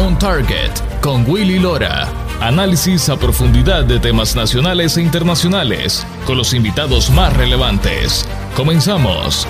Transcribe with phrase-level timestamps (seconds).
[0.00, 0.70] On Target
[1.02, 2.08] con Willy Lora.
[2.40, 8.26] Análisis a profundidad de temas nacionales e internacionales con los invitados más relevantes.
[8.56, 9.46] Comenzamos.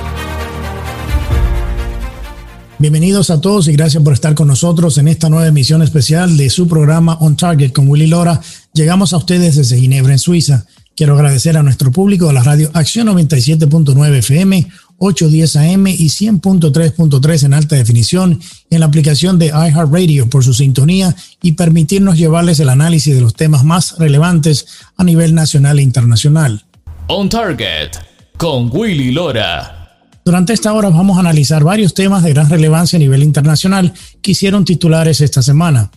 [2.81, 6.51] Bienvenidos a todos y gracias por estar con nosotros en esta nueva emisión especial de
[6.51, 8.41] su programa On Target con Willy Lora.
[8.73, 10.67] Llegamos a ustedes desde Ginebra, en Suiza.
[10.96, 14.69] Quiero agradecer a nuestro público de la radio Acción 97.9 FM,
[15.03, 18.39] 810 AM y 100.3.3 en alta definición
[18.69, 23.34] en la aplicación de iHeartRadio por su sintonía y permitirnos llevarles el análisis de los
[23.34, 24.66] temas más relevantes
[24.97, 26.65] a nivel nacional e internacional.
[27.07, 27.93] On Target
[28.37, 29.79] con Willy Lora.
[30.23, 34.32] Durante esta hora vamos a analizar varios temas de gran relevancia a nivel internacional que
[34.32, 35.91] hicieron titulares esta semana.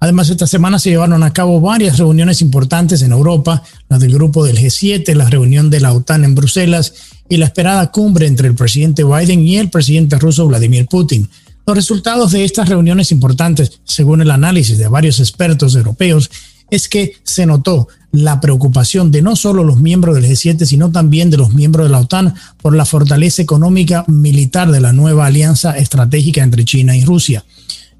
[0.00, 4.44] Además, esta semana se llevaron a cabo varias reuniones importantes en Europa, la del grupo
[4.44, 6.92] del G7, la reunión de la OTAN en Bruselas
[7.28, 11.28] y la esperada cumbre entre el presidente Biden y el presidente ruso Vladimir Putin.
[11.66, 16.30] Los resultados de estas reuniones importantes, según el análisis de varios expertos europeos,
[16.70, 21.30] es que se notó la preocupación de no solo los miembros del G7, sino también
[21.30, 25.76] de los miembros de la OTAN por la fortaleza económica militar de la nueva alianza
[25.76, 27.44] estratégica entre China y Rusia.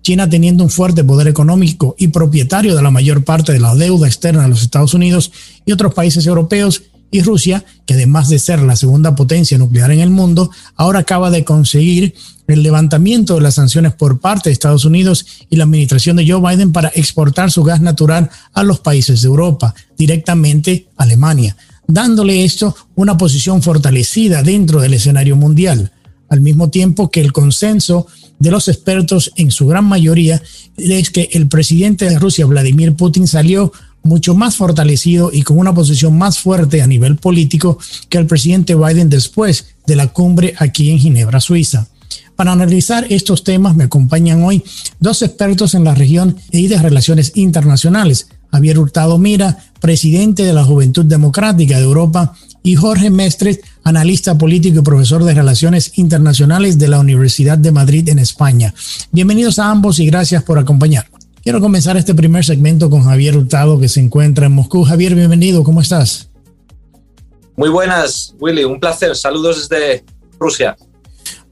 [0.05, 4.07] China teniendo un fuerte poder económico y propietario de la mayor parte de la deuda
[4.07, 5.33] externa de los Estados Unidos
[5.65, 10.01] y otros países europeos, y Rusia, que además de ser la segunda potencia nuclear en
[10.01, 12.13] el mundo, ahora acaba de conseguir
[12.49, 16.41] el levantamiento de las sanciones por parte de Estados Unidos y la administración de Joe
[16.41, 22.45] Biden para exportar su gas natural a los países de Europa, directamente a Alemania, dándole
[22.45, 25.93] esto una posición fortalecida dentro del escenario mundial,
[26.29, 28.09] al mismo tiempo que el consenso
[28.45, 30.41] de los expertos, en su gran mayoría,
[30.77, 35.75] es que el presidente de Rusia, Vladimir Putin, salió mucho más fortalecido y con una
[35.75, 37.79] posición más fuerte a nivel político
[38.11, 41.89] que el presidente Biden después de la cumbre aquí en Ginebra, Suiza.
[42.37, 44.63] Para analizar estos temas me acompañan hoy
[45.01, 48.29] dos expertos en la región y de relaciones internacionales.
[48.53, 54.79] Javier Hurtado Mira, presidente de la Juventud Democrática de Europa, y Jorge Mestres, analista político
[54.79, 58.73] y profesor de Relaciones Internacionales de la Universidad de Madrid en España.
[59.13, 61.07] Bienvenidos a ambos y gracias por acompañar.
[61.43, 64.85] Quiero comenzar este primer segmento con Javier Hurtado, que se encuentra en Moscú.
[64.85, 66.31] Javier, bienvenido, ¿cómo estás?
[67.55, 69.15] Muy buenas, Willy, un placer.
[69.15, 70.03] Saludos desde
[70.41, 70.79] Rusia.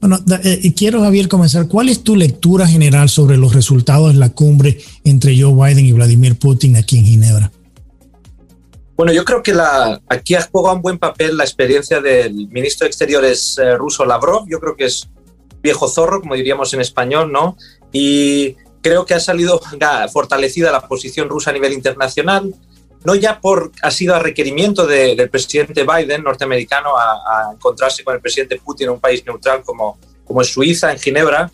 [0.01, 1.67] Bueno, eh, quiero, Javier, comenzar.
[1.67, 5.91] ¿Cuál es tu lectura general sobre los resultados de la cumbre entre Joe Biden y
[5.91, 7.51] Vladimir Putin aquí en Ginebra?
[8.95, 12.85] Bueno, yo creo que la, aquí ha jugado un buen papel la experiencia del ministro
[12.85, 14.45] de Exteriores eh, ruso Lavrov.
[14.47, 15.09] Yo creo que es
[15.63, 17.57] viejo zorro, como diríamos en español, ¿no?
[17.91, 19.59] Y creo que ha salido
[20.11, 22.53] fortalecida la posición rusa a nivel internacional,
[23.03, 28.21] no ya por ha sido a requerimiento del presidente Biden norteamericano a, encontrarse con el
[28.21, 31.51] presidente Putin en un país neutral como, como es Suiza, en Ginebra,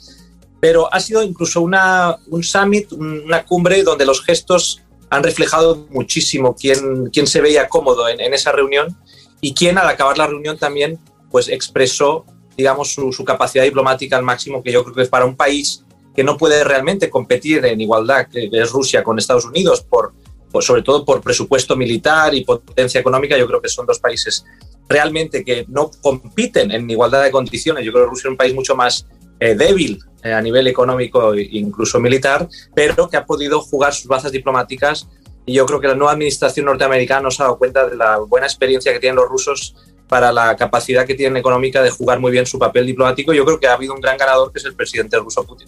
[0.59, 6.55] pero ha sido incluso una, un summit, una cumbre donde los gestos han reflejado muchísimo
[6.55, 8.95] quién, quién se veía cómodo en, esa reunión
[9.41, 10.99] y quién al acabar la reunión también
[11.31, 12.25] pues expresó
[12.57, 15.83] digamos su, capacidad diplomática al máximo que yo creo que es para un país
[16.15, 20.13] que no puede realmente competir en igualdad que es Rusia con Estados Unidos por,
[20.61, 24.45] sobre todo por presupuesto militar y potencia económica yo creo que son dos países
[24.89, 27.85] realmente que no compiten en igualdad de condiciones.
[27.85, 29.05] Yo creo que Rusia es un país mucho más
[29.39, 34.07] eh, débil eh, a nivel económico e incluso militar, pero que ha podido jugar sus
[34.07, 35.07] bazas diplomáticas
[35.45, 38.45] y yo creo que la nueva administración norteamericana se ha dado cuenta de la buena
[38.45, 39.75] experiencia que tienen los rusos
[40.07, 43.33] para la capacidad que tienen económica de jugar muy bien su papel diplomático.
[43.33, 45.67] Yo creo que ha habido un gran ganador que es el presidente ruso Putin.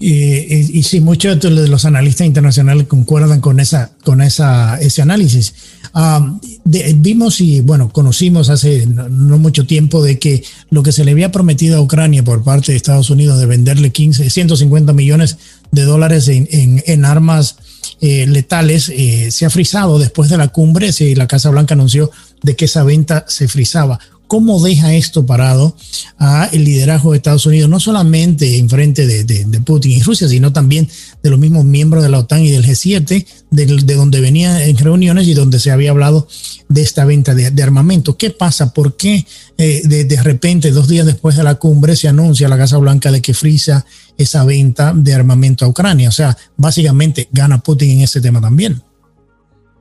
[0.00, 5.54] Y, y, sí, muchos de los analistas internacionales concuerdan con, esa, con esa, ese análisis.
[6.00, 11.10] Ah, vimos y, bueno, conocimos hace no, mucho tiempo de que lo que se le
[11.10, 15.38] había prometido a Ucrania por parte de Estados Unidos de venderle 15, 150 millones
[15.72, 17.56] de dólares en, en, armas
[18.00, 20.90] eh, letales eh, se ha frisado después de la cumbre.
[21.00, 22.12] y la Casa Blanca anunció
[22.44, 23.98] de que esa venta se frisaba.
[24.28, 25.74] ¿Cómo deja esto parado
[26.18, 30.52] a el liderazgo de Estados Unidos, no solamente en frente de, Putin y Rusia, sino
[30.52, 30.88] también
[31.22, 34.76] de los mismos miembros de la OTAN y del G7, de, de donde venía en
[34.76, 36.28] reuniones y donde se había hablado
[36.68, 38.16] de esta venta de, armamento?
[38.16, 38.72] ¿Qué pasa?
[38.72, 39.26] ¿Por qué
[39.56, 43.22] eh, de, repente, dos días después de la cumbre, se anuncia la Casa Blanca de
[43.22, 43.84] que frisa
[44.16, 46.10] esa venta de armamento a Ucrania?
[46.10, 48.82] O sea, básicamente gana Putin en ese tema también.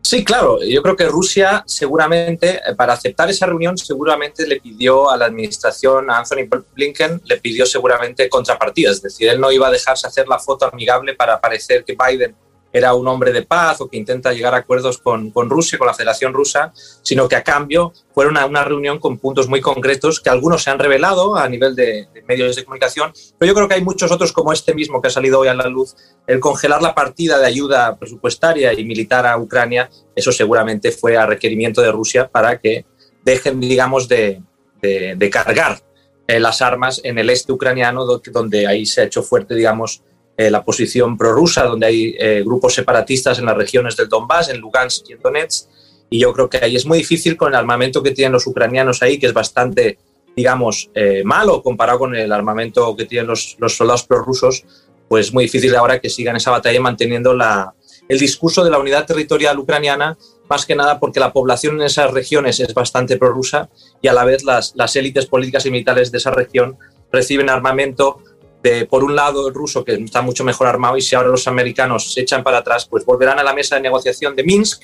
[0.08, 0.64] Sí, claro.
[0.64, 5.26] Yo creo que Rusia seguramente, eh, para aceptar esa reunión, seguramente le pidió a la
[5.26, 8.96] administración, a Anthony Blinken, le pidió seguramente contrapartidas.
[8.96, 12.34] Es decir, él no iba a dejarse hacer la foto amigable para parecer que Biden
[12.78, 15.88] era un hombre de paz o que intenta llegar a acuerdos con, con Rusia, con
[15.88, 16.72] la Federación Rusa,
[17.02, 20.70] sino que a cambio fue una, una, reunión con puntos muy concretos que algunos se
[20.70, 24.12] han revelado a nivel de, de, medios de comunicación, pero yo creo que hay muchos
[24.12, 25.96] otros como este mismo que ha salido hoy a la luz.
[26.26, 31.26] El congelar la partida de ayuda presupuestaria y militar a Ucrania, eso seguramente fue a
[31.26, 32.86] requerimiento de Rusia para que
[33.24, 34.42] dejen, digamos, de,
[34.82, 35.80] de, de cargar
[36.28, 40.04] eh, las armas en el este ucraniano, donde ahí se ha hecho fuerte, digamos,
[40.38, 44.60] eh, la posición prorrusa, donde hay eh, grupos separatistas en las regiones del Donbass, en
[44.60, 45.68] Lugansk y en Donetsk.
[46.12, 49.02] Y yo creo que ahí es muy difícil con el armamento que tienen los ucranianos
[49.02, 49.98] ahí, que es bastante,
[50.36, 54.64] digamos, eh, malo comparado con el armamento que tienen los, los soldados prorrusos,
[55.10, 57.74] pues muy difícil ahora que sigan esa batalla manteniendo la,
[58.08, 60.18] el discurso de la unidad territorial ucraniana,
[60.50, 63.70] más que nada porque la población en esas regiones es bastante prorrusa
[64.02, 66.78] y a la vez las, las élites políticas y militares de esa región
[67.12, 68.22] reciben armamento
[68.70, 71.48] de, por un lado, el ruso, que está mucho mejor armado, y si ahora los
[71.48, 74.84] americanos se echan para atrás, pues volverán a la mesa de negociación de Minsk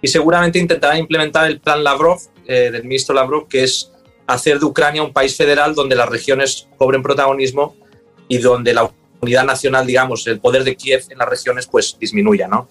[0.00, 3.92] y seguramente intentarán implementar el plan Lavrov, eh, del ministro Lavrov, que es
[4.26, 7.74] hacer de Ucrania un país federal donde las regiones cobren protagonismo
[8.28, 12.46] y donde la unidad nacional, digamos, el poder de Kiev en las regiones, pues disminuya.
[12.46, 12.68] ¿no?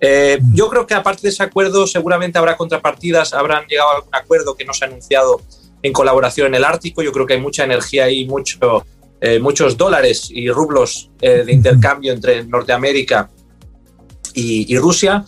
[0.00, 4.14] Eh, yo creo que aparte de ese acuerdo, seguramente habrá contrapartidas, habrán llegado a algún
[4.14, 5.42] acuerdo que no se ha anunciado
[5.82, 7.02] en colaboración en el Ártico.
[7.02, 8.84] Yo creo que hay mucha energía ahí, mucho
[9.20, 13.30] eh, muchos dólares y rublos eh, de intercambio entre Norteamérica
[14.34, 15.24] y, y Rusia.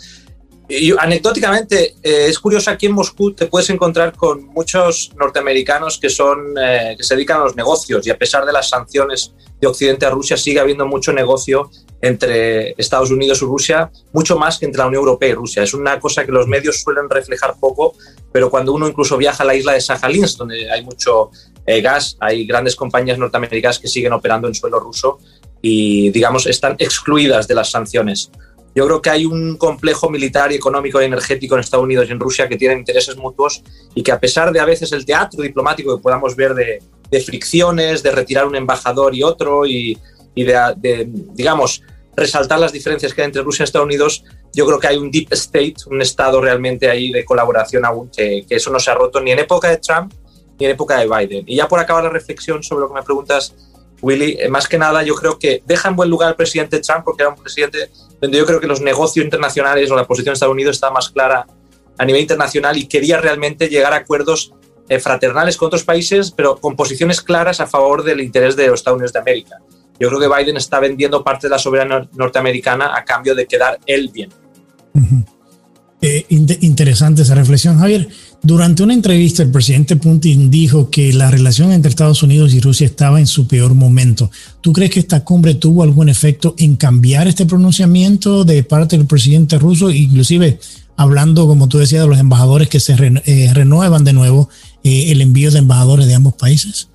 [0.68, 6.08] Y anecdóticamente, eh, es curioso, aquí en Moscú te puedes encontrar con muchos norteamericanos que,
[6.08, 10.06] son, que se dedican a los negocios y a pesar de las sanciones de Occidente
[10.06, 14.80] a Rusia, sigue habiendo mucho negocio entre Estados Unidos y Rusia, mucho más que entre
[14.80, 15.62] la Unión Europea y Rusia.
[15.62, 17.94] Es una cosa que los medios suelen reflejar poco,
[18.32, 21.30] pero cuando uno incluso viaja a la isla de Sajalins, donde hay mucho
[21.66, 25.18] eh, gas, hay grandes compañías norteamericanas que siguen operando en suelo ruso
[25.60, 28.30] y, digamos, están excluidas de las sanciones.
[28.74, 32.12] Yo creo que hay un complejo militar y económico y energético en Estados Unidos y
[32.12, 33.62] en Rusia que tienen intereses mutuos
[33.94, 36.80] y que a pesar de a veces el teatro diplomático que podamos ver de,
[37.20, 39.98] fricciones, de retirar un embajador y otro y,
[40.34, 41.82] de, digamos,
[42.16, 44.24] resaltar las diferencias que hay entre Rusia y Estados Unidos,
[44.54, 48.46] yo creo que hay un deep state, un estado realmente ahí de colaboración aún, que
[48.48, 50.12] eso no se ha roto ni en época de Trump
[50.64, 51.44] en época de Biden.
[51.46, 53.54] Y ya por acabar la reflexión sobre lo que me preguntas,
[54.02, 57.04] Willy, eh, más que nada yo creo que deja en buen lugar al presidente Trump
[57.04, 60.34] porque era un presidente donde yo creo que los negocios internacionales o la posición de
[60.34, 61.46] Estados Unidos está más clara
[61.98, 64.52] a nivel internacional y quería realmente llegar a acuerdos
[64.88, 68.80] eh, fraternales con otros países, pero con posiciones claras a favor del interés de los
[68.80, 69.58] Estados Unidos de América.
[70.00, 73.78] Yo creo que Biden está vendiendo parte de la soberanía norteamericana a cambio de quedar
[73.86, 74.30] él bien.
[74.94, 75.24] Uh -huh.
[76.02, 78.08] eh, interesante esa reflexión, Javier.
[78.44, 82.86] Durante una entrevista, el presidente Putin dijo que la relación entre Estados Unidos y Rusia
[82.86, 84.32] estaba en su peor momento.
[84.60, 89.06] ¿Tú crees que esta cumbre tuvo algún efecto en cambiar este pronunciamiento de parte del
[89.06, 90.58] presidente ruso, inclusive
[90.96, 94.48] hablando, como tú decías, de los embajadores que se re, eh, renuevan de nuevo
[94.82, 96.88] eh, el envío de embajadores de ambos países?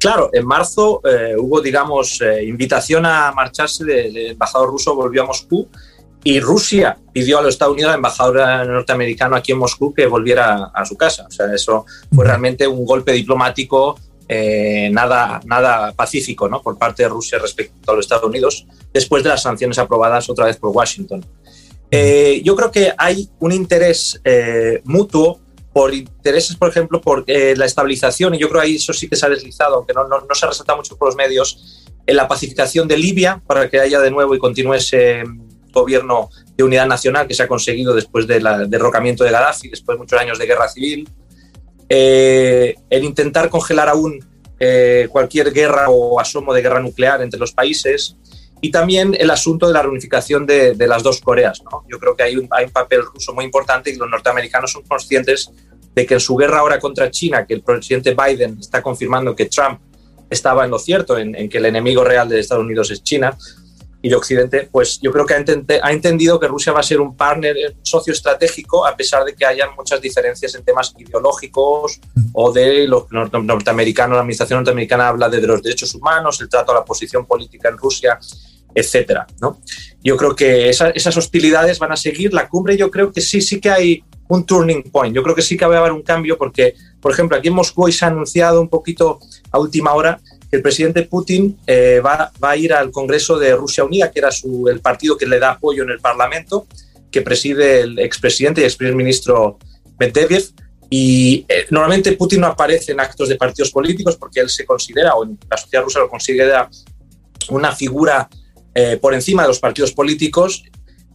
[0.00, 5.68] Claro, en marzo eh, hubo, digamos, invitación a marcharse del embajador ruso, volvió a Moscú
[6.24, 10.70] y Rusia pidió a los Estados Unidos, al embajador norteamericano aquí en Moscú, que volviera
[10.74, 11.26] a su casa.
[11.28, 16.62] O sea, eso fue realmente un golpe diplomático eh, nada, nada pacífico ¿no?
[16.62, 20.46] por parte de Rusia respecto a los Estados Unidos, después de las sanciones aprobadas otra
[20.46, 21.24] vez por Washington.
[21.90, 25.40] Eh, yo creo que hay un interés eh, mutuo
[25.74, 29.08] por intereses, por ejemplo, por eh, la estabilización, y yo creo que ahí eso sí
[29.08, 32.16] que se ha deslizado, aunque no, no, no se resalta mucho por los medios, en
[32.16, 35.24] la pacificación de Libia, para que haya de nuevo y continúe ese
[35.74, 39.98] gobierno de unidad nacional que se ha conseguido después del derrocamiento de Gaddafi, después de
[40.00, 41.08] muchos años de guerra civil.
[41.88, 44.24] Eh, el intentar congelar aún
[44.58, 48.16] eh, cualquier guerra o asomo de guerra nuclear entre los países.
[48.60, 51.60] Y también el asunto de la reunificación de, de las dos Coreas.
[51.70, 51.84] ¿no?
[51.90, 54.82] Yo creo que hay un, hay un papel ruso muy importante y los norteamericanos son
[54.84, 55.50] conscientes
[55.94, 59.46] de que en su guerra ahora contra China, que el presidente Biden está confirmando que
[59.46, 59.80] Trump
[60.30, 63.36] estaba en lo cierto, en, en que el enemigo real de Estados Unidos es China,
[64.04, 66.82] y de Occidente, pues yo creo que ha, ent ha, entendido que Rusia va a
[66.82, 70.94] ser un partner, un socio estratégico, a pesar de que hayan muchas diferencias en temas
[70.98, 72.00] ideológicos
[72.34, 76.74] o de los norteamericanos, la administración norteamericana habla de, los derechos humanos, el trato a
[76.74, 78.18] la posición política en Rusia,
[78.74, 79.26] etcétera.
[79.40, 79.62] ¿no?
[80.02, 82.34] Yo creo que esa, esas hostilidades van a seguir.
[82.34, 85.16] La cumbre, yo creo que sí, sí que hay un turning point.
[85.16, 87.54] Yo creo que sí que va a haber un cambio porque, por ejemplo, aquí en
[87.54, 89.18] Moscú se ha anunciado un poquito
[89.50, 90.20] a última hora
[90.56, 94.68] el presidente Putin eh, va, a ir al Congreso de Rusia Unida, que era su,
[94.68, 96.66] el partido que le da apoyo en el Parlamento,
[97.10, 99.58] que preside el expresidente y exprimer ministro
[99.98, 100.44] Medvedev.
[100.90, 105.14] Y eh, normalmente Putin no aparece en actos de partidos políticos porque él se considera,
[105.14, 106.68] o en la sociedad rusa lo considera,
[107.50, 108.28] una figura
[108.74, 110.64] eh, por encima de los partidos políticos,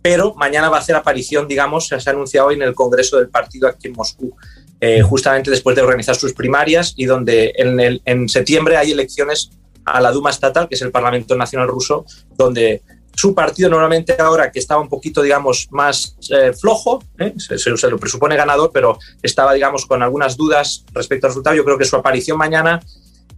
[0.01, 3.29] pero mañana va a hacer aparición, digamos, se ha anunciado hoy en el Congreso del
[3.29, 4.36] partido aquí en Moscú,
[4.81, 9.51] eh, justamente después de organizar sus primarias y donde en, el, en septiembre hay elecciones
[9.86, 12.05] a la Duma estatal, que es el Parlamento Nacional ruso,
[12.38, 12.81] donde
[13.19, 17.33] su partido normalmente ahora que estaba un poquito, digamos, más eh, flojo, ¿eh?
[17.38, 21.55] se, lo presupone ganador, pero estaba, digamos, con algunas dudas respecto al resultado.
[21.55, 22.81] Yo creo que su aparición mañana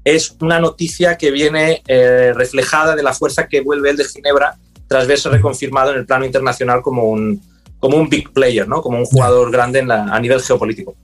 [0.03, 4.55] es una noticia que viene eh, reflejada de la fuerza que vuelve el de Ginebra
[4.87, 7.41] tras verse reconfirmado en el plano internacional como un,
[7.79, 8.81] como un big player, ¿no?
[8.81, 10.95] como un jugador grande en la, a nivel geopolítico.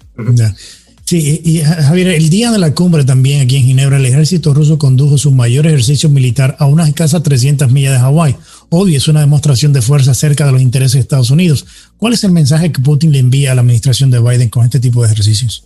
[1.07, 4.77] Sí, y Javier, el día de la cumbre también aquí en Ginebra, el ejército ruso
[4.77, 8.35] condujo su mayor ejercicio militar a unas escasas 300 millas de Hawái.
[8.69, 11.65] Obvio, es una demostración de fuerza cerca de los intereses de Estados Unidos.
[11.95, 14.81] ¿Cuál es el mensaje que Putin le envía a la administración de Biden con este
[14.81, 15.63] tipo de ejercicios?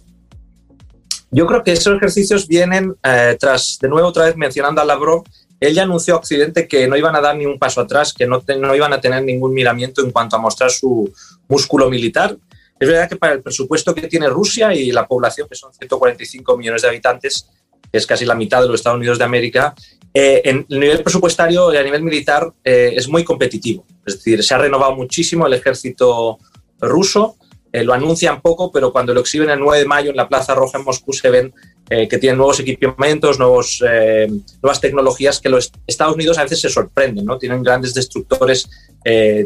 [1.31, 5.23] Yo creo que esos ejercicios vienen eh, tras, de nuevo, otra vez mencionando a Lavrov,
[5.59, 8.27] él ya anunció a Occidente que no iban a dar ni un paso atrás, que
[8.27, 11.11] no, no iban a tener ningún miramiento en cuanto a mostrar su
[11.47, 12.37] músculo militar
[12.81, 16.57] es verdad que para el presupuesto que tiene Rusia y la población, que son 145
[16.57, 17.47] millones de habitantes,
[17.91, 19.75] que es casi la mitad de los Estados Unidos de América,
[20.15, 23.85] eh, en el nivel presupuestario y a nivel militar eh, es muy competitivo.
[24.03, 26.39] Es decir, se ha renovado muchísimo el ejército
[26.79, 27.35] ruso,
[27.71, 30.55] eh, lo anuncian poco, pero cuando lo exhiben el 9 de mayo en la Plaza
[30.55, 31.53] Roja en Moscú se ven
[31.87, 37.37] que tienen nuevos equipamientos, nuevas tecnologías que los Estados Unidos a veces se sorprenden, ¿no?
[37.37, 38.69] Tienen grandes destructores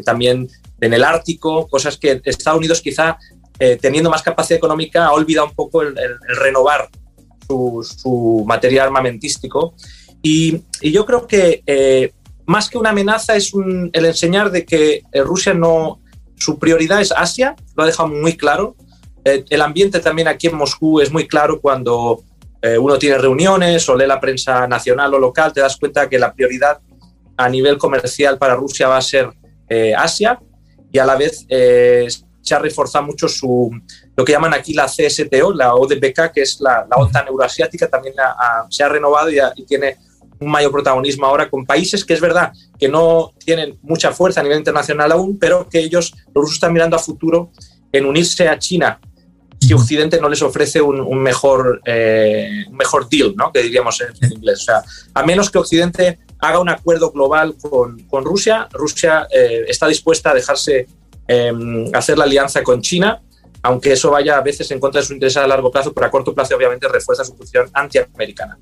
[0.04, 0.48] también
[0.80, 3.18] en el Ártico, cosas que Estados Unidos quizá
[3.58, 5.96] eh, teniendo más capacidad económica ha olvidado un poco el,
[6.40, 6.90] renovar
[7.48, 9.74] su, material armamentístico.
[10.22, 12.12] Y, yo creo que eh,
[12.44, 16.00] más que una amenaza es el enseñar de que eh, Rusia no,
[16.36, 18.76] su prioridad es Asia, lo ha dejado muy claro.
[19.24, 22.22] el ambiente también aquí en Moscú es muy claro cuando
[22.80, 26.32] uno tiene reuniones o lee la prensa nacional o local, te das cuenta que la
[26.32, 26.80] prioridad
[27.36, 29.30] a nivel comercial para Rusia va a ser
[29.96, 30.40] Asia
[30.96, 32.08] y a la vez eh,
[32.40, 33.70] se ha reforzado mucho su,
[34.16, 38.14] lo que llaman aquí la CSTO, la ODPK, que es la, la OTAN euroasiática, también
[38.70, 39.98] se ha renovado y, tiene
[40.40, 44.42] un mayor protagonismo ahora con países que es verdad que no tienen mucha fuerza a
[44.42, 47.50] nivel internacional aún, pero que ellos, los rusos están mirando a futuro
[47.92, 48.98] en unirse a China
[49.60, 53.52] si Occidente no les ofrece un, mejor, eh, un mejor deal, ¿no?
[53.52, 54.60] que diríamos en, inglés.
[54.60, 59.64] O sea, a menos que Occidente haga un acuerdo global con, con Rusia, Rusia eh,
[59.68, 60.86] está dispuesta a dejarse
[61.26, 63.20] em, hacer la alianza con China,
[63.62, 66.10] aunque eso vaya a veces en contra de su interés a largo plazo, pero a
[66.10, 68.58] corto plazo obviamente refuerza su posición antiamericana.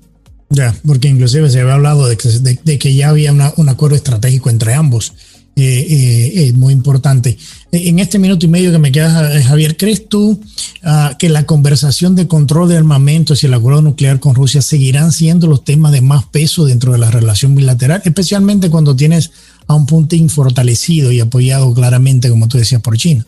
[0.49, 4.49] Ya, porque inclusive se había hablado de que, de, que ya había un acuerdo estratégico
[4.49, 5.13] entre ambos.
[5.57, 7.37] Eh, eh, muy importante.
[7.71, 10.41] En este minuto y medio que me queda, Javier, ¿crees tú
[10.83, 15.13] ah, que la conversación de control de armamentos y el acuerdo nuclear con Rusia seguirán
[15.13, 19.31] siendo los temas de más peso dentro de la relación bilateral, especialmente cuando tienes
[19.67, 23.25] a un Putin fortalecido y apoyado claramente, como tú decías, por China?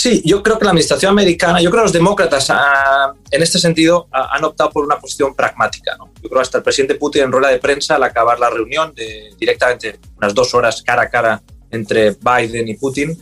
[0.00, 3.58] Sí, yo creo que la administración americana, yo creo que los demócratas ah, en este
[3.58, 5.94] sentido ah, han optado por una posición pragmática.
[5.98, 6.10] ¿no?
[6.22, 9.34] Yo creo hasta el presidente Putin en rueda de prensa al acabar la reunión, de,
[9.38, 13.14] directamente unas dos horas cara a cara entre Biden y Putin,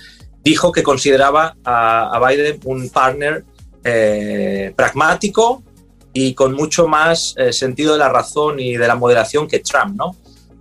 [0.44, 3.44] dijo que consideraba a, Biden un partner
[3.82, 5.64] eh, pragmático
[6.12, 9.97] y con mucho más eh, sentido de la razón y de la moderación que Trump.
[9.97, 10.14] ¿no?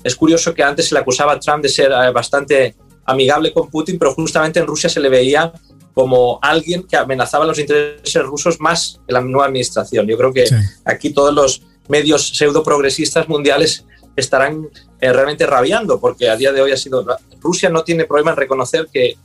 [0.03, 3.69] Es curioso que antes se le acusaba a Trump de ser eh, bastante amigable con
[3.69, 5.53] Putin, pero justamente en Rusia se le veía
[5.98, 10.06] como alguien que amenazaba los intereses rusos más en la nueva administración.
[10.06, 10.46] Yo creo que
[10.86, 13.84] aquí todos los medios pseudo progresistas mundiales
[14.16, 14.70] estarán
[15.01, 17.04] eh, realmente rabiando, porque a día de hoy ha sido.
[17.42, 19.18] Rusia no tiene problema en reconocer que,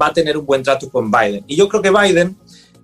[0.00, 1.42] va a tener un buen trato con Biden.
[1.48, 2.36] Y yo creo que Biden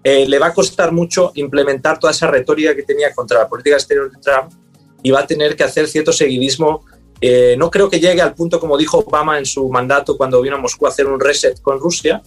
[0.03, 3.77] eh, le va a costar mucho implementar toda esa retórica que tenía contra la política
[3.77, 4.53] exterior de Trump
[5.01, 6.85] y va a tener que hacer cierto seguidismo.
[7.21, 10.57] Eh, no creo que llegue al punto, como dijo Obama en su mandato cuando vino
[10.57, 12.21] a Moscú a hacer un reset con Rusia,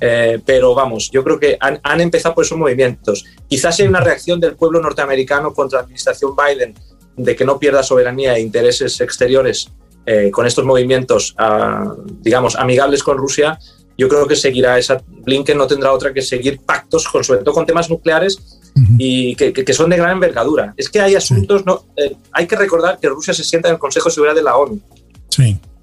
[0.00, 3.24] eh, pero vamos, yo creo que han, empezado por esos movimientos.
[3.48, 6.74] Quizás hay una reacción del pueblo norteamericano contra la administración Biden
[7.16, 9.70] de que no pierda soberanía e intereses exteriores
[10.06, 13.58] eh, con estos movimientos, ah, digamos, amigables con Rusia.
[13.98, 15.02] Yo creo que seguirá esa.
[15.06, 18.60] Blinken no tendrá otra que seguir pactos, con, sobre todo con temas nucleares
[18.96, 20.72] y que, son de gran envergadura.
[20.78, 21.66] Es que hay asuntos.
[21.66, 24.42] No, eh, hay que recordar que Rusia se sienta en el Consejo de Seguridad de
[24.42, 24.80] la ONU.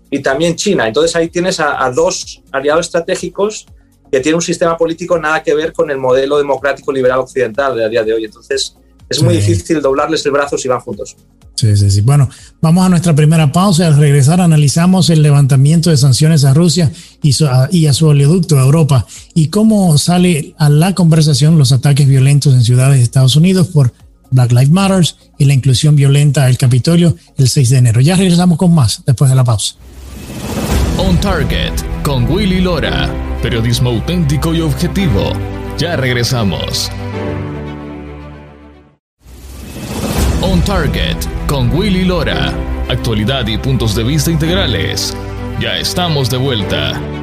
[0.10, 0.88] Y también China.
[0.88, 3.68] Entonces ahí tienes a, a dos aliados estratégicos
[4.12, 7.86] que tiene un sistema político nada que ver con el modelo democrático liberal occidental de
[7.86, 8.26] a día de hoy.
[8.26, 8.76] Entonces,
[9.10, 11.16] es muy difícil doblarles el brazo si van juntos.
[11.56, 12.02] Sí, sí, sí.
[12.02, 12.30] Bueno,
[12.62, 13.88] vamos a nuestra primera pausa.
[13.88, 16.92] Al regresar analizamos el levantamiento de sanciones a Rusia
[17.24, 17.32] y,
[17.72, 22.54] y a su oleoducto a Europa y cómo sale a la conversación los ataques violentos
[22.54, 23.92] en ciudades de Estados Unidos por
[24.30, 25.06] Black Lives Matter
[25.38, 28.02] y la inclusión violenta del Capitolio el 6 de enero.
[28.02, 29.76] Ya regresamos con más después de la pausa.
[30.98, 31.74] On Target
[32.04, 33.10] con Willy Lora,
[33.42, 35.32] periodismo auténtico y objetivo.
[35.78, 36.92] Ya regresamos.
[40.42, 41.18] On Target
[41.48, 42.54] con Willy Lora,
[42.90, 45.16] actualidad y puntos de vista integrales.
[45.60, 47.17] Ya estamos de vuelta.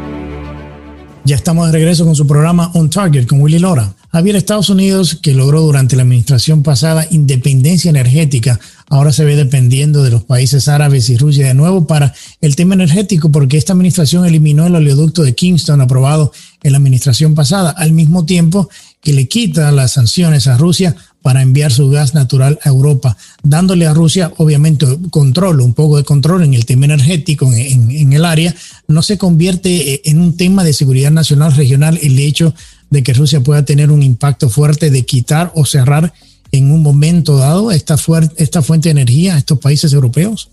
[1.26, 3.94] Ya estamos de regreso con su programa On Target con Willy Lora.
[4.10, 10.02] Había Estados Unidos, que logró durante la administración pasada independencia energética, ahora se ve dependiendo
[10.02, 12.12] de los países árabes y Rusia de nuevo para
[12.42, 16.30] el tema energético, porque esta administración eliminó el oleoducto de Kingston aprobado
[16.62, 18.68] en la administración pasada, al mismo tiempo
[19.00, 23.86] que le quita las sanciones a Rusia para enviar su gas natural a Europa, dándole
[23.86, 28.54] a Rusia obviamente control, un poco de control en el tema energético en, el área,
[28.88, 32.52] no se convierte eh, en un tema de seguridad nacional regional el hecho
[32.90, 36.12] de que Rusia pueda tener un impacto fuerte de quitar o cerrar
[36.52, 37.96] en un momento dado esta,
[38.36, 40.50] esta fuente de energía a estos países europeos?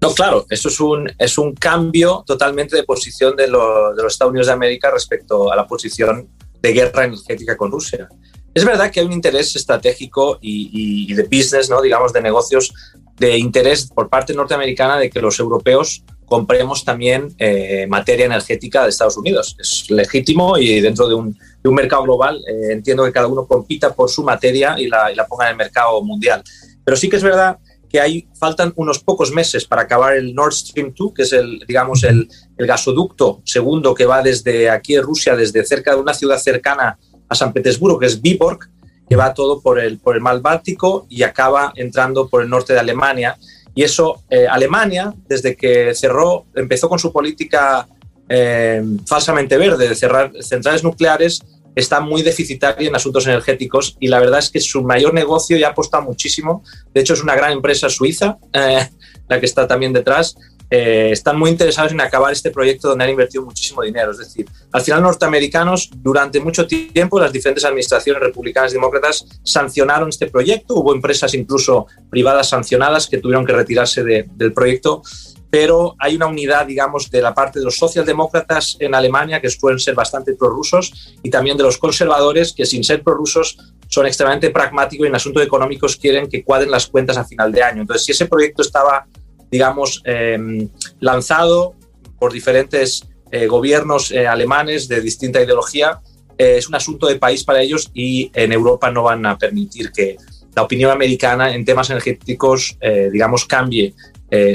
[0.00, 4.46] No, claro, eso es un, es un cambio totalmente de posición de, los Estados Unidos
[4.46, 6.28] de América respecto a la posición
[6.62, 8.08] de guerra energética con Rusia.
[8.54, 12.72] Es verdad que hay un interés estratégico y, de business, digamos, de negocios,
[13.16, 18.90] de interés por parte norteamericana de que los europeos compremos también eh, materia energética de
[18.90, 19.56] Estados Unidos.
[19.58, 24.08] Es legítimo y dentro de un, mercado global eh, entiendo que cada uno compita por
[24.08, 26.42] su materia y la, ponga en el mercado mundial.
[26.82, 27.58] Pero sí que es verdad
[27.90, 31.62] que hay, faltan unos pocos meses para acabar el Nord Stream 2, que es el,
[31.66, 36.38] digamos, el, gasoducto segundo que va desde aquí en Rusia, desde cerca de una ciudad
[36.38, 36.98] cercana
[37.28, 38.60] a San Petersburgo, que es Viborg,
[39.08, 42.72] que va todo por el, por el mar Báltico y acaba entrando por el norte
[42.72, 43.36] de Alemania.
[43.74, 47.88] Y eso, eh, Alemania, desde que cerró, empezó con su política
[48.28, 51.40] eh, falsamente verde de cerrar centrales nucleares,
[51.74, 55.68] está muy deficitaria en asuntos energéticos y la verdad es que su mayor negocio ya
[55.68, 56.64] aposta muchísimo.
[56.92, 58.88] De hecho, es una gran empresa suiza, eh,
[59.28, 60.36] la que está también detrás,
[60.70, 64.10] eh, están muy interesados en acabar este proyecto donde han invertido muchísimo dinero.
[64.10, 70.10] Es decir, al final norteamericanos durante mucho tiempo las diferentes administraciones republicanas y demócratas sancionaron
[70.10, 70.74] este proyecto.
[70.74, 75.02] Hubo empresas incluso privadas sancionadas que tuvieron que retirarse del proyecto.
[75.50, 79.78] Pero hay una unidad, digamos, de la parte de los socialdemócratas en Alemania, que suelen
[79.78, 83.56] ser bastante prorrusos, y también de los conservadores, que sin ser prorrusos
[83.88, 87.62] son extremadamente pragmáticos y en asuntos económicos quieren que cuadren las cuentas a final de
[87.62, 87.80] año.
[87.80, 89.06] Entonces, si ese proyecto estaba
[89.50, 90.68] digamos, em,
[91.00, 91.74] lanzado
[92.18, 96.00] por diferentes eh, gobiernos eh, alemanes de distinta ideología.
[96.36, 99.92] Eh, es un asunto de país para ellos y en Europa no van a permitir
[99.92, 100.16] que
[100.54, 102.76] la opinión americana en temas energéticos,
[103.12, 103.94] digamos, cambie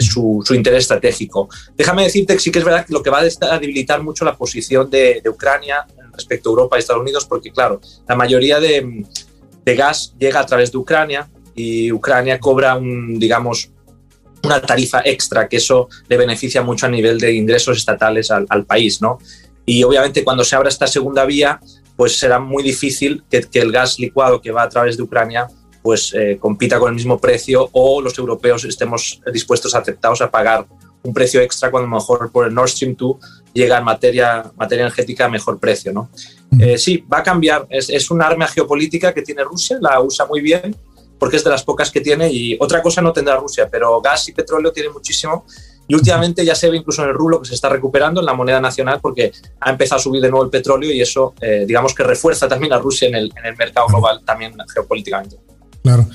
[0.01, 1.47] su, interés estratégico.
[1.77, 4.35] Déjame decirte que sí que es verdad que lo que va a debilitar mucho la
[4.35, 9.05] posición de, Ucrania respecto a Europa y Estados Unidos, porque claro, la mayoría de,
[9.63, 13.71] de, gas llega a través de Ucrania y Ucrania cobra un, digamos,
[14.43, 19.01] una tarifa extra, que eso le beneficia mucho a nivel de ingresos estatales al, país,
[19.01, 19.17] ¿no?
[19.65, 21.59] Y obviamente cuando se abra esta segunda vía,
[21.95, 25.47] pues será muy difícil que, el gas licuado que va a través de Ucrania
[25.81, 30.31] pues eh, compita con el mismo precio o los europeos estemos dispuestos a aceptados a
[30.31, 30.65] pagar
[31.03, 33.17] un precio extra cuando mejor por el Nord Stream 2
[33.53, 35.91] llega en materia, materia energética a mejor precio.
[35.91, 36.09] ¿no?
[36.57, 37.67] Eh, sí, va a cambiar.
[37.69, 40.73] Es, es un arma geopolítica que tiene Rusia, la usa muy bien
[41.23, 44.27] porque es de las pocas que tiene y otra cosa no tendrá Rusia, pero gas
[44.27, 45.45] y petróleo tiene muchísimo
[45.87, 48.33] y últimamente ya se ve incluso en el rublo que se está recuperando en la
[48.33, 49.31] moneda nacional porque
[49.61, 52.73] ha empezado a subir de nuevo el petróleo y eso eh, digamos que refuerza también
[52.73, 55.37] a Rusia en el, en el mercado global también geopolíticamente.
[55.81, 56.07] Claro.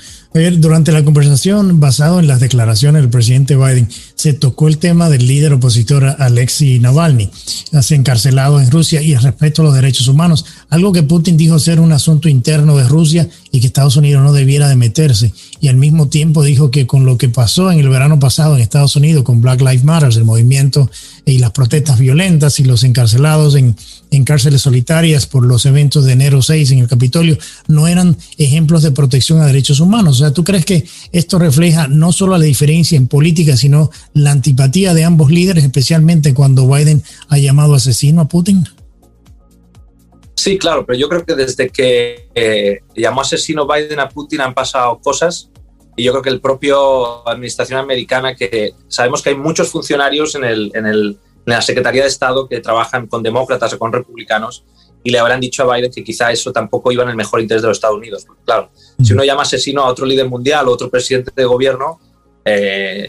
[0.57, 5.25] Durante la conversación, basado en las declaraciones del presidente Biden, se tocó el tema del
[5.25, 7.29] líder opositor Alexei Navalny,
[7.91, 11.79] encarcelado en Rusia y el respeto a los derechos humanos, algo que Putin dijo ser
[11.79, 15.31] un asunto interno de Rusia y que Estados Unidos no debiera de meterse.
[15.61, 18.61] Y al mismo tiempo dijo que con lo que pasó en el verano pasado en
[18.61, 20.91] Estados Unidos con Black Lives Matter, el movimiento
[21.31, 23.75] y las protestas violentas y los encarcelados en,
[24.25, 27.37] cárceles solitarias por los eventos de enero 6 en el Capitolio,
[27.67, 31.87] no eran ejemplos de protección a derechos humanos o sea, ¿tú crees que esto refleja
[31.87, 37.03] no solo la diferencia en política, sino la antipatía de ambos líderes, especialmente cuando Biden
[37.27, 38.65] ha llamado asesino a Putin?
[40.35, 44.53] Sí, claro, pero yo creo que desde que eh, llamó asesino Biden a Putin han
[44.53, 45.49] pasado cosas
[45.99, 50.45] y yo creo que el propio administración americana, que sabemos que hay muchos funcionarios en,
[50.45, 54.63] el, en, el, en la Secretaría de Estado que trabajan con demócratas o con republicanos
[55.03, 57.61] y le habrán dicho a Biden que quizá eso tampoco iba en el mejor interés
[57.61, 58.25] de los Estados Unidos.
[58.45, 58.69] claro,
[59.03, 61.99] si uno llama asesino a otro líder mundial o otro presidente de gobierno,
[62.45, 63.07] eh,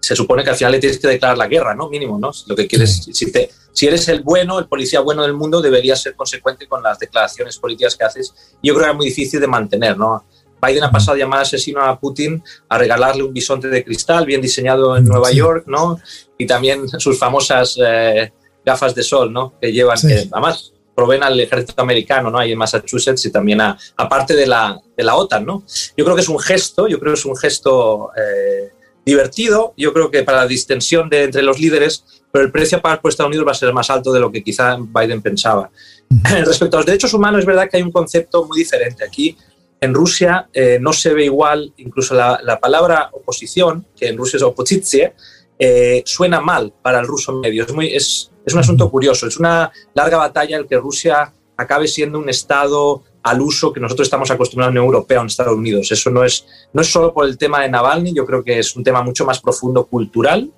[0.00, 1.88] se supone que al final le tienes que declarar la guerra, ¿no?
[1.88, 2.32] Mínimo, ¿no?
[2.46, 6.02] Lo que quieres, si, te, si eres el bueno, el policía bueno del mundo, deberías
[6.02, 8.34] ser consecuente con las declaraciones políticas que haces.
[8.62, 10.24] Yo creo que es muy difícil de mantener, ¿no?
[10.60, 14.40] Biden ha pasado de llamar asesino a Putin a regalarle un bisonte de cristal bien
[14.40, 15.98] diseñado en Nueva York, ¿no?
[16.38, 18.32] Y también sus famosas eh,
[18.64, 19.54] gafas de sol, ¿no?
[19.60, 22.38] Que llevan, que además proveen al ejército americano, ¿no?
[22.38, 25.64] Ahí en Massachusetts y también a, aparte de la, de la OTAN, ¿no?
[25.96, 28.70] Yo creo que es un gesto, yo creo que es un gesto eh,
[29.04, 32.82] divertido, yo creo que para la distensión de, entre los líderes, pero el precio a
[32.82, 35.70] pagar por Estados Unidos va a ser más alto de lo que quizá Biden pensaba.
[36.44, 39.04] Respecto a los derechos humanos, es verdad que hay un concepto muy diferente.
[39.04, 39.36] Aquí
[39.80, 44.36] en Rusia eh, no se ve igual, incluso la, la, palabra oposición, que en Rusia
[44.36, 45.14] es opoziție,
[45.58, 47.64] eh, suena mal para el ruso medio.
[47.64, 49.26] Es, muy, es, es, un asunto curioso.
[49.26, 54.06] Es una larga batalla el que Rusia acabe siendo un Estado al uso que nosotros
[54.06, 55.90] estamos acostumbrados en Europa o en Estados Unidos.
[55.92, 58.74] Eso no es, no es solo por el tema de Navalny, yo creo que es
[58.76, 60.50] un tema mucho más profundo cultural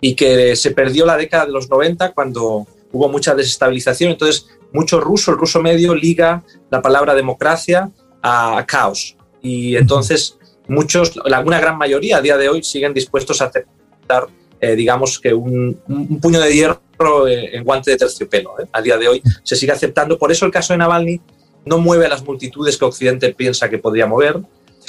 [0.00, 4.12] y que se perdió la década de los 90 cuando hubo mucha desestabilización.
[4.12, 7.90] Entonces, mucho ruso, el ruso medio, liga la palabra democracia
[8.22, 9.16] a, caos.
[9.42, 14.28] Y entonces, muchos, una gran mayoría a día de hoy siguen dispuestos a aceptar
[14.60, 15.80] eh, digamos que un,
[16.20, 18.58] puño de hierro en guante de terciopelo.
[18.60, 18.66] ¿eh?
[18.72, 20.18] A día de hoy se sigue aceptando.
[20.18, 21.20] Por eso el caso de Navalny
[21.64, 24.40] no mueve a las multitudes que Occidente piensa que podría mover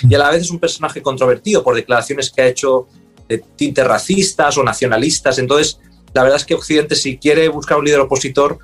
[0.01, 2.87] y a la vez es un personaje controvertido por declaraciones que ha hecho
[3.27, 5.37] de tintes racistas o nacionalistas.
[5.37, 5.79] Entonces,
[6.13, 8.57] la verdad es que Occidente, si quiere buscar un líder opositor,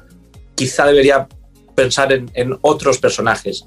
[0.55, 1.27] quizá debería
[1.75, 3.65] pensar en, en otros personajes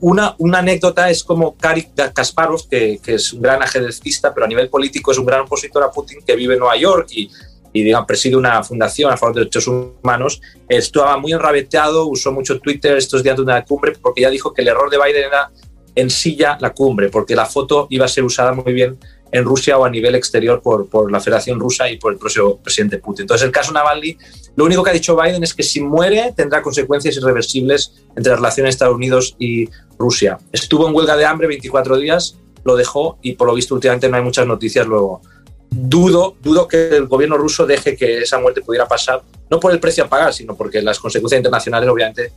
[0.00, 4.48] una, una, anécdota es como Kari Kasparov, que, que, es un gran ajedrecista, pero a
[4.48, 7.30] nivel político es un gran opositor a Putin, que vive en Nueva York y,
[7.72, 10.40] y digamos, preside una fundación a favor de derechos humanos.
[10.68, 14.62] Estaba muy enrabeteado, usó mucho Twitter estos días de una cumbre, porque ya dijo que
[14.62, 15.50] el error de Biden era
[15.94, 18.98] en silla la cumbre, porque la foto iba a ser usada muy bien
[19.32, 22.56] en Rusia o a nivel exterior por, por la Federación Rusa y por el propio
[22.58, 23.24] presidente Putin.
[23.24, 24.16] Entonces, el caso Navalny,
[24.56, 28.40] lo único que ha dicho Biden es que si muere tendrá consecuencias irreversibles entre las
[28.40, 30.38] relaciones de Estados Unidos y Rusia.
[30.52, 34.16] Estuvo en huelga de hambre 24 días, lo dejó y por lo visto últimamente no
[34.16, 35.22] hay muchas noticias luego.
[35.70, 39.78] Dudo, dudo que el gobierno ruso deje que esa muerte pudiera pasar, no por el
[39.78, 42.32] precio a pagar, sino porque las consecuencias internacionales obviamente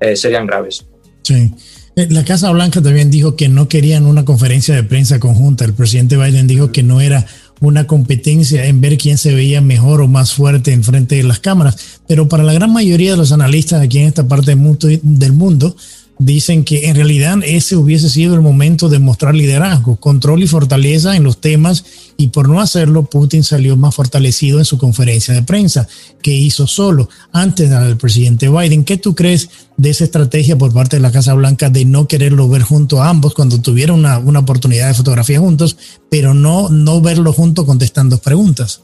[0.00, 0.86] eh, serían graves.
[1.22, 1.52] Sí.
[1.96, 5.64] Eh, la Casa Blanca también dijo que no querían una conferencia de prensa conjunta.
[5.64, 7.26] El presidente Biden dijo que no era
[7.60, 11.40] una competencia en ver quién se veía mejor o más fuerte en frente de las
[11.40, 12.00] cámaras.
[12.06, 15.76] Pero para la gran mayoría de los analistas aquí en esta parte del mundo,
[16.20, 21.16] dicen que en realidad ese hubiese sido el momento de mostrar liderazgo, control y fortaleza
[21.16, 25.42] en los temas y por no hacerlo Putin salió más fortalecido en su conferencia de
[25.42, 25.88] prensa
[26.20, 28.84] que hizo solo antes del presidente Biden.
[28.84, 32.50] ¿Qué tú crees de esa estrategia por parte de la Casa Blanca de no quererlo
[32.50, 35.78] ver junto a ambos cuando tuvieron una, una oportunidad de fotografía juntos,
[36.10, 38.82] pero no, no verlo junto contestando preguntas?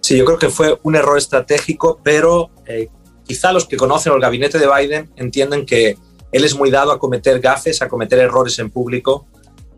[0.00, 2.88] Sí, yo creo que fue un error estratégico, pero eh,
[3.26, 5.96] quizá los que conocen el gabinete de Biden entienden que
[6.32, 9.26] él es muy dado a cometer gafes, a cometer errores en público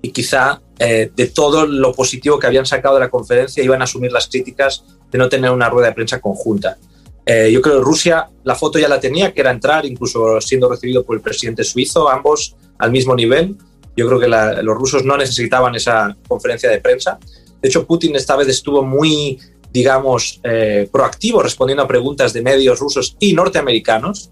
[0.02, 3.84] y quizá eh, de todo lo positivo que habían sacado de la conferencia iban a
[3.84, 6.76] asumir las críticas de no tener una rueda de prensa conjunta.
[7.24, 10.68] Eh, yo creo que Rusia la foto ya la tenía, que era entrar, incluso siendo
[10.68, 13.56] recibido por el presidente suizo, ambos al mismo nivel.
[13.96, 17.18] Yo creo que los rusos no necesitaban esa conferencia de prensa.
[17.60, 19.38] De hecho, Putin esta vez estuvo muy,
[19.70, 24.30] digamos, eh, proactivo respondiendo a preguntas de medios rusos y norteamericanos.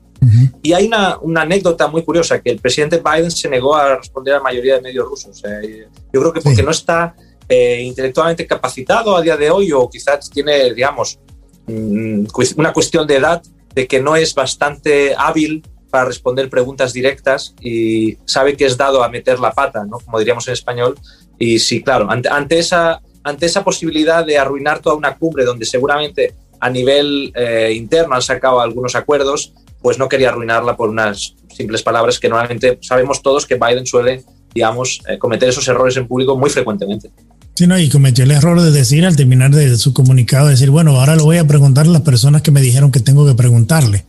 [0.63, 4.35] Y hay una, una, anécdota muy curiosa, que el presidente Biden se negó a responder
[4.35, 5.43] a la mayoría de medios rusos.
[5.45, 7.15] Eh, yo creo que porque no está
[7.49, 11.19] eh, intelectualmente capacitado a día de hoy o quizás tiene, digamos,
[11.67, 13.43] mm, una cuestión de edad
[13.75, 19.03] de que no es bastante hábil para responder preguntas directas y sabe que es dado
[19.03, 19.99] a meter la pata, ¿no?
[19.99, 20.97] como diríamos en español.
[21.39, 25.65] Y sí, claro, ante, ante esa, ante esa posibilidad de arruinar toda una cumbre donde
[25.65, 31.35] seguramente a nivel eh, interno han sacado algunos acuerdos, pues no quería arruinarla por unas
[31.55, 36.07] simples palabras que normalmente sabemos todos que Biden suele, digamos, eh, cometer esos errores en
[36.07, 37.11] público muy frecuentemente.
[37.55, 40.99] Sí, no, y cometió el error de decir al terminar de su comunicado, decir, bueno,
[40.99, 44.07] ahora lo voy a preguntar a las personas que me dijeron que tengo que preguntarle.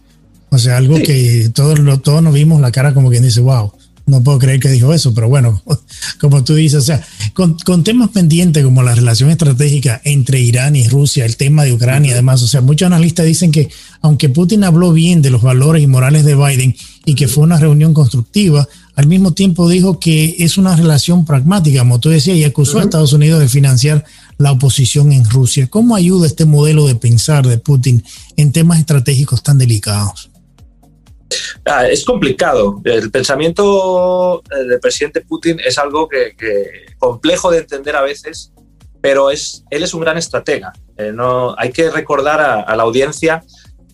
[0.49, 3.73] O sea, algo que todos, todos nos vimos la cara como quien dice, wow,
[4.05, 5.61] no puedo creer que dijo eso, pero bueno,
[6.19, 10.75] como tú dices, o sea, con, con, temas pendientes como la relación estratégica entre Irán
[10.75, 13.69] y Rusia, el tema de Ucrania, además, o sea, muchos analistas dicen que
[14.01, 17.57] aunque Putin habló bien de los valores y morales de Biden y que fue una
[17.57, 22.43] reunión constructiva, al mismo tiempo dijo que es una relación pragmática, como tú decías, y
[22.43, 24.05] acusó a Estados Unidos de financiar
[24.37, 25.67] la oposición en Rusia.
[25.67, 28.03] ¿Cómo ayuda este modelo de pensar de Putin
[28.37, 30.29] en temas estratégicos tan delicados?
[31.65, 32.81] Ah, es complicado.
[32.83, 36.35] El pensamiento eh, del presidente Putin es algo que,
[36.97, 38.51] complejo de entender a veces,
[39.01, 40.73] pero es, él es un gran estratega.
[40.97, 43.43] Eh, no, hay que recordar a, la audiencia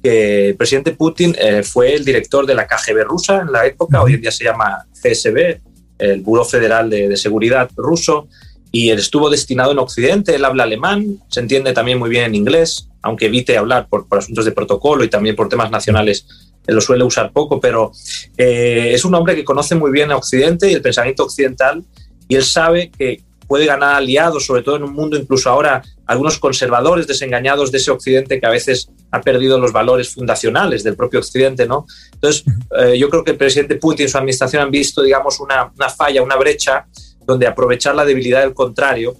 [0.03, 4.01] que el presidente Putin eh, fue el director de la KGB rusa en la época,
[4.01, 5.59] hoy en día se llama FSB,
[5.99, 8.27] el Buró Federal de, Seguridad ruso,
[8.71, 12.35] y él estuvo destinado en Occidente, él habla alemán, se entiende también muy bien en
[12.35, 16.27] inglés, aunque evite hablar por, asuntos de protocolo y también por temas nacionales,
[16.67, 17.91] lo suele usar poco, pero
[18.37, 21.83] eh, es un hombre que conoce muy bien Occidente y el pensamiento occidental,
[22.27, 26.37] y él sabe que puede ganar aliados, sobre todo en un mundo incluso ahora, algunos
[26.37, 31.19] conservadores desengañados de ese Occidente que a veces ha perdido los valores fundacionales del propio
[31.19, 31.85] Occidente, ¿no?
[32.13, 32.43] Entonces,
[32.77, 36.21] eh, yo creo que el presidente Putin y su administración han visto, digamos, una, falla,
[36.21, 36.85] una brecha
[37.25, 39.15] donde aprovechar la debilidad del contrario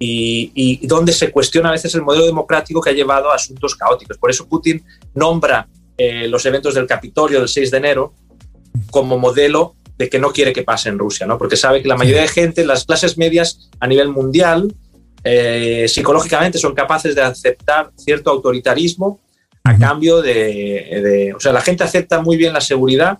[0.00, 4.16] y, donde se cuestiona a veces el modelo democrático que ha llevado a asuntos caóticos.
[4.18, 4.84] Por eso Putin
[5.14, 8.14] nombra eh, los eventos del Capitolio del 6 de enero
[8.90, 11.36] como modelo de que no quiere que pase en Rusia, ¿no?
[11.36, 14.72] porque sabe que la mayoría de gente, las clases medias a nivel mundial,
[15.24, 19.20] eh, psicológicamente son capaces de aceptar cierto autoritarismo
[19.64, 23.18] a cambio de, O sea, la gente acepta muy bien la seguridad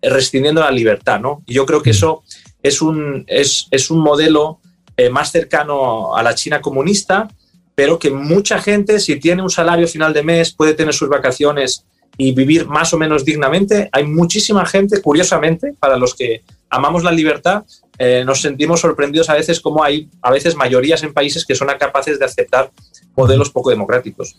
[0.00, 1.42] eh, restringiendo la libertad, ¿no?
[1.46, 2.22] Y yo creo que eso
[2.62, 4.60] es un, es, es un modelo
[4.96, 7.28] eh, más cercano a la China comunista,
[7.74, 11.84] pero que mucha gente, si tiene un salario final de mes, puede tener sus vacaciones
[12.16, 13.88] y vivir más o menos dignamente.
[13.92, 17.64] Hay muchísima gente, curiosamente, para los que amamos la libertad,
[17.98, 21.68] eh, nos sentimos sorprendidos a veces como hay a veces mayorías en países que son
[21.78, 22.72] capaces de aceptar
[23.16, 24.34] modelos poco democráticos.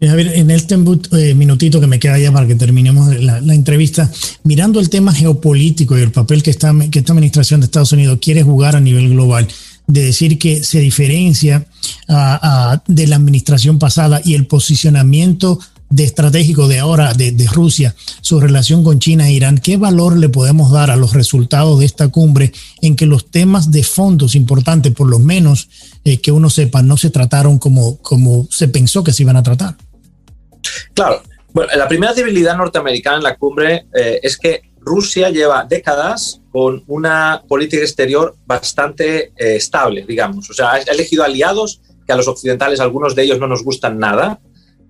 [0.00, 4.08] en este eh, minutito que me queda ya para que terminemos la, entrevista,
[4.44, 8.18] mirando el tema geopolítico y el papel que, está, que esta administración de Estados Unidos
[8.22, 9.48] quiere jugar a nivel global,
[9.88, 11.66] de decir que se diferencia
[12.86, 15.58] de la administración pasada y el posicionamiento
[15.92, 20.30] de estratégico de ahora de, Rusia, su relación con China e Irán, ¿qué valor le
[20.30, 22.50] podemos dar a los resultados de esta cumbre
[22.80, 25.68] en que los temas de fondos importantes, por lo menos
[26.04, 29.42] eh, que uno sepa, no se trataron como, como se pensó que se iban a
[29.42, 29.76] tratar?
[30.94, 36.40] Claro, bueno, la primera debilidad norteamericana en la cumbre eh, es que Rusia lleva décadas
[36.50, 40.48] con una política exterior bastante eh, estable, digamos.
[40.48, 43.98] O sea, ha elegido aliados que a los occidentales, algunos de ellos no nos gustan
[43.98, 44.40] nada,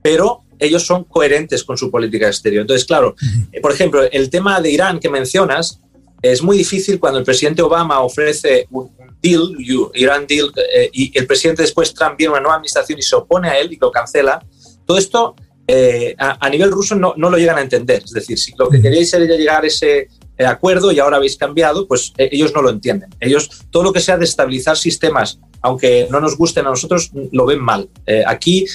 [0.00, 2.62] pero ellos son coherentes con su política exterior.
[2.62, 3.16] Entonces, claro,
[3.50, 5.80] eh, por ejemplo, el tema de Irán que mencionas
[6.22, 9.56] es muy difícil cuando el presidente Obama ofrece un deal,
[9.94, 13.48] Irán deal, eh, y el presidente después Trump viene una nueva administración y se opone
[13.48, 14.44] a él y lo cancela.
[14.86, 15.34] Todo esto
[15.66, 18.02] eh, a, nivel ruso no, no, lo llegan a entender.
[18.04, 20.08] Es decir, si lo que queríais era llegar a ese
[20.46, 23.10] acuerdo y ahora habéis cambiado, pues ellos no lo entienden.
[23.20, 27.46] Ellos, todo lo que sea de estabilizar sistemas aunque no nos gusten a nosotros, lo
[27.46, 27.88] ven mal.
[28.26, 28.66] aquí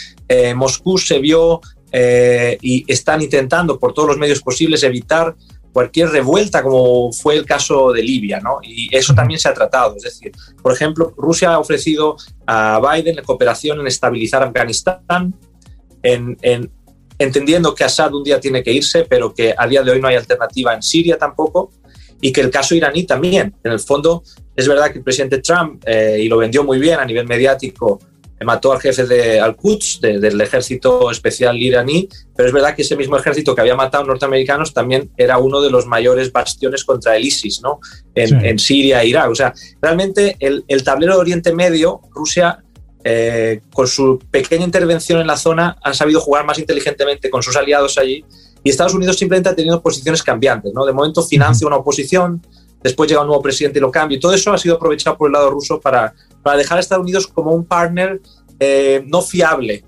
[0.56, 1.60] Moscú se vio
[2.00, 5.36] eh, y están intentando por todos los medios posibles evitar
[5.74, 8.60] cualquier revuelta, como fue el caso de Libia, ¿no?
[8.62, 9.96] Y eso también se ha tratado.
[9.96, 10.32] Es decir,
[10.62, 15.34] por ejemplo, Rusia ha ofrecido a Biden la cooperación en estabilizar Afganistán,
[16.04, 16.38] en,
[17.18, 20.08] entendiendo que Assad un día tiene que irse, pero que a día de hoy no
[20.08, 21.72] hay alternativa en Siria tampoco,
[22.22, 23.56] y que el caso iraní también.
[23.64, 24.22] En el fondo,
[24.56, 28.00] es verdad que el presidente Trump, eh, y lo vendió muy bien a nivel mediático,
[28.46, 33.18] mató al jefe de Al-Quds, del ejército especial iraní, pero es verdad que ese mismo
[33.18, 37.62] ejército que había matado norteamericanos también era uno de los mayores bastiones contra el ISIS,
[37.62, 37.80] ¿no?
[38.14, 39.32] En, Siria e Irak.
[39.32, 42.64] O sea, realmente el, tablero de Oriente Medio, Rusia,
[43.04, 47.56] eh, con su pequeña intervención en la zona, ha sabido jugar más inteligentemente con sus
[47.56, 48.24] aliados allí
[48.68, 50.86] y Estados Unidos simplemente ha tenido posiciones cambiantes, ¿no?
[50.86, 52.46] De momento financia una oposición,
[52.82, 54.18] después llega un nuevo presidente y lo cambia.
[54.18, 56.14] Y todo eso ha sido aprovechado por el lado ruso para
[56.48, 58.22] para dejar a Estados Unidos como un partner
[58.58, 59.84] eh, no fiable.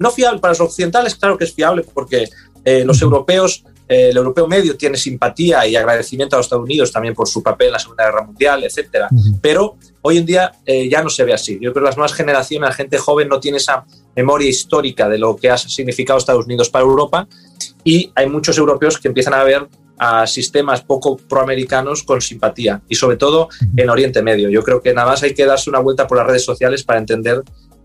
[0.00, 2.28] No fiable para los occidentales, claro que es fiable porque
[2.64, 6.90] eh, los europeos, eh, el europeo medio tiene simpatía y agradecimiento a los Estados Unidos
[6.90, 9.08] también por su papel en la Segunda Guerra Mundial, etcétera.
[9.40, 11.54] Pero hoy en día ya no se ve así.
[11.60, 13.84] Yo creo que las nuevas generaciones, la gente joven no tiene esa
[14.16, 17.28] memoria histórica de lo que ha significado Estados Unidos para Europa
[17.84, 19.68] y hay muchos europeos que empiezan a ver
[20.02, 24.48] a sistemas poco proamericanos con simpatía y sobre todo en Oriente Medio.
[24.48, 26.98] Yo creo que nada más hay que darse una vuelta por las redes sociales para
[26.98, 27.42] entender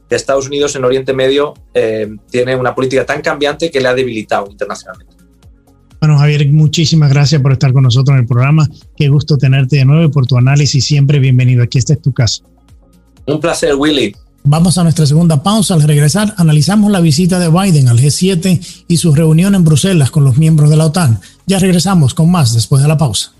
[0.07, 3.93] que Estados Unidos en Oriente Medio eh, tiene una política tan cambiante que le ha
[3.93, 5.13] debilitado internacionalmente.
[5.99, 8.65] Bueno, Javier, muchísimas gracias por estar con nosotros en el programa.
[8.95, 10.85] Qué gusto tenerte de nuevo y por tu análisis.
[10.85, 11.63] Siempre bienvenido.
[11.63, 12.45] Aquí este es tu caso.
[13.25, 14.15] Un placer, Willy.
[14.45, 15.73] Vamos a nuestra segunda pausa.
[15.73, 20.23] Al regresar, analizamos la visita de Biden al G7 y su reunión en Bruselas con
[20.23, 21.19] los miembros de la OTAN.
[21.47, 23.31] Ya regresamos con más después de la pausa.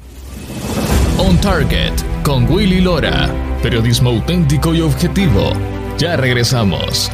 [1.18, 3.30] On Target con Willy Lora.
[3.64, 5.54] Periodismo auténtico y objetivo.
[5.98, 7.10] Ya regresamos.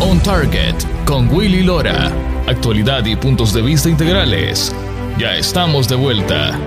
[0.00, 0.74] On Target
[1.06, 2.12] con Willy Lora.
[2.46, 4.74] Actualidad y puntos de vista integrales.
[5.18, 6.58] Ya estamos de vuelta.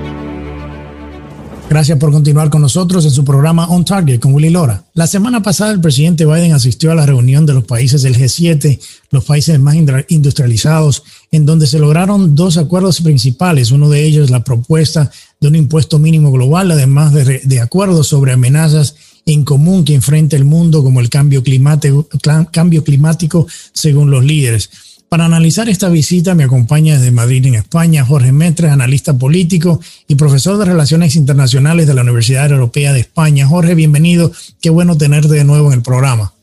[1.70, 4.84] Gracias por continuar con nosotros en su programa On Target con Willy Lora.
[4.94, 8.80] La semana pasada el presidente Biden asistió a la reunión de los países del G7,
[9.10, 9.76] los países más
[10.10, 13.72] industrializados en donde se lograron dos acuerdos principales.
[13.72, 18.34] Uno de ellos, la propuesta de un impuesto mínimo global, además de, de acuerdos sobre
[18.34, 18.96] amenazas
[19.26, 22.08] en común que enfrenta el mundo, como el cambio climático,
[22.52, 24.70] cambio climático según los líderes.
[25.14, 30.16] Para analizar esta visita me acompaña desde Madrid, en España, Jorge Metres, analista político y
[30.16, 33.46] profesor de Relaciones Internacionales de la Universidad Europea de España.
[33.46, 34.32] Jorge, bienvenido.
[34.60, 36.34] Qué bueno tenerte de nuevo en el programa.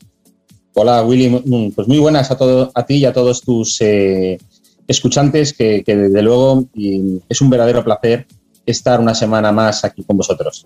[0.73, 1.71] Hola, Willy.
[1.75, 2.37] Pues muy buenas a,
[2.73, 4.37] a ti y a todos tus eh,
[4.87, 6.63] escuchantes, que, desde luego
[7.27, 8.25] es un verdadero placer
[8.65, 10.65] estar una semana más aquí con vosotros.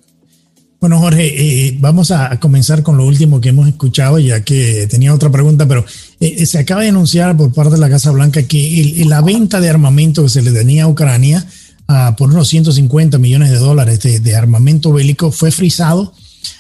[0.80, 5.14] Bueno, Jorge, eh, vamos a comenzar con lo último que hemos escuchado, ya que tenía
[5.14, 5.86] otra pregunta, pero
[6.20, 9.70] eh, se acaba de anunciar por parte de la Casa Blanca que la venta de
[9.70, 11.46] armamento que se le tenía a Ucrania
[11.88, 16.14] ah, por unos 150 millones de dólares de, armamento bélico fue frisado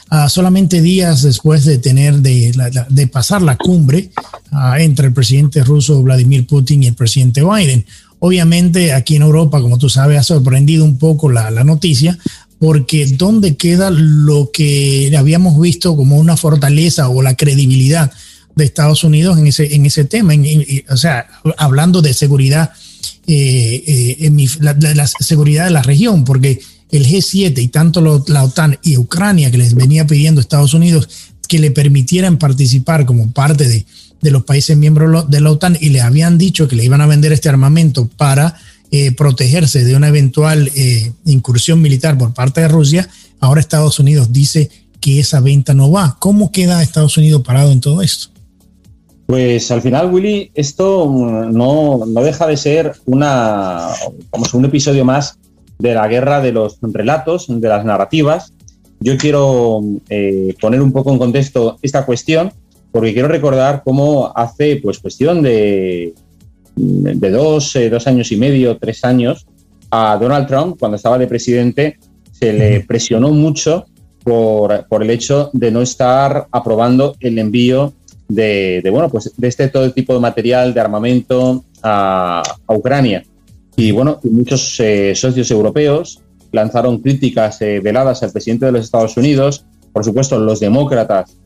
[0.10, 2.54] ah, solamente días después de tener de,
[2.89, 4.12] de pasar la cumbre
[4.51, 7.86] ah, entre el presidente ruso Vladimir Putin y el presidente Biden.
[8.19, 12.17] Obviamente aquí en Europa, como tú sabes, ha sorprendido un poco la, noticia,
[12.60, 18.12] porque ¿dónde queda lo que habíamos visto como una fortaleza o la credibilidad
[18.56, 20.34] de Estados Unidos en ese, en ese tema?
[20.89, 22.72] o sea, hablando de seguridad,
[23.28, 26.60] eh, eh, en de la seguridad de la región, porque
[26.91, 31.10] el G7 y tanto la OTAN y Ucrania que les venía pidiendo a Estados Unidos
[31.48, 33.86] que le permitieran participar como parte de,
[34.22, 37.08] de los países miembros de la OTAN y le habían dicho que le iban a
[37.08, 38.56] vender este armamento para
[38.95, 43.10] eh, protegerse de una eventual eh, incursión militar por parte de Rusia,
[43.41, 44.69] ahora Estados Unidos dice
[45.01, 46.15] que esa venta no va.
[46.19, 48.29] ¿Cómo queda Estados Unidos parado en todo esto?
[49.25, 51.12] Pues al final, Willy, esto
[51.51, 53.89] no, no deja de ser una,
[54.29, 55.38] como un episodio más
[55.79, 58.53] de la guerra de los relatos, de las narrativas.
[58.99, 62.53] Yo quiero eh, poner un poco en contexto esta cuestión
[62.91, 66.13] porque quiero recordar cómo hace pues cuestión de,
[66.75, 69.45] de dos, eh, dos años y medio, tres años,
[69.91, 71.97] a Donald Trump, cuando estaba de presidente,
[72.31, 73.85] se le presionó mucho
[74.23, 77.93] por, por el hecho de no estar aprobando el envío
[78.27, 83.23] de, bueno, pues de este todo tipo de material, de armamento a, Ucrania.
[83.75, 89.17] Y bueno, muchos eh, socios europeos lanzaron críticas eh, veladas al presidente de los Estados
[89.17, 89.65] Unidos.
[89.91, 91.38] Por supuesto, los demócratas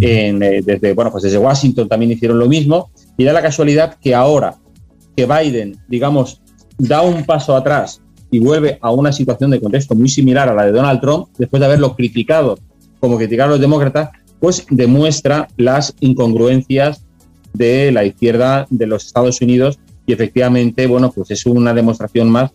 [0.00, 2.90] eh, desde, bueno, pues desde Washington también hicieron lo mismo.
[3.16, 4.56] Y da la casualidad que ahora
[5.16, 6.40] que Biden, digamos,
[6.78, 8.00] da un paso atrás
[8.30, 11.60] y vuelve a una situación de contexto muy similar a la de Donald Trump, después
[11.60, 12.58] de haberlo criticado
[13.00, 17.04] como criticaron los demócratas, pues demuestra las incongruencias
[17.52, 22.50] de la izquierda de los Estados Unidos y efectivamente, bueno, pues es una demostración más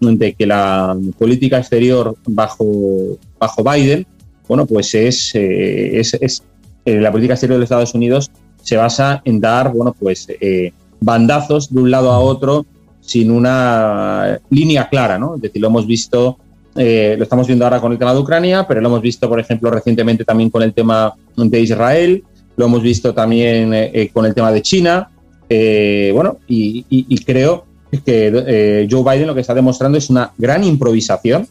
[0.00, 4.06] de que la política exterior bajo, bajo Biden,
[4.48, 6.42] bueno, pues es, eh, es, es
[6.84, 8.30] eh, la política exterior de los Estados Unidos
[8.62, 12.66] se basa en dar, bueno, pues eh, bandazos de un lado a otro
[13.00, 15.36] sin una línea clara, ¿no?
[15.36, 16.38] Es decir, lo hemos visto,
[16.74, 19.38] eh, lo estamos viendo ahora con el tema de Ucrania, pero lo hemos visto, por
[19.38, 22.24] ejemplo, recientemente también con el tema de Israel,
[22.56, 23.70] lo hemos visto también
[24.12, 25.10] con el tema de China,
[25.48, 27.66] bueno, y, creo
[28.04, 31.46] que Joe Biden lo que está demostrando es una gran improvisación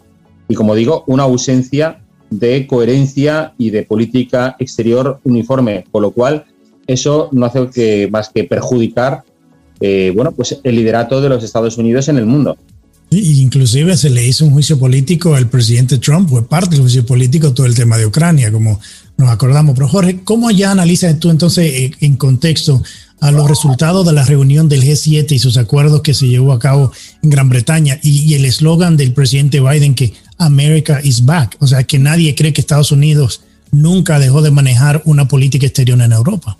[0.47, 6.45] y, como digo, una ausencia de coherencia y de política exterior uniforme, con lo cual
[6.87, 9.23] eso no hace que, más que perjudicar
[9.79, 12.57] eh, bueno, pues el liderato de los Estados Unidos en el mundo.
[13.11, 17.53] Inclusive se le hizo un juicio político al presidente Trump, fue parte del juicio político
[17.53, 18.79] todo el tema de Ucrania, como
[19.17, 19.75] nos acordamos.
[19.75, 22.81] Pero Jorge, ¿cómo ya analizas tú entonces eh, en contexto
[23.21, 26.59] a los resultados de la reunión del G7 y sus acuerdos que se llevó a
[26.59, 26.91] cabo
[27.23, 31.83] en Gran Bretaña y, el eslogan del presidente Biden que America is back, o sea
[31.83, 36.57] que nadie cree que Estados Unidos nunca dejó de manejar una política exterior en Europa.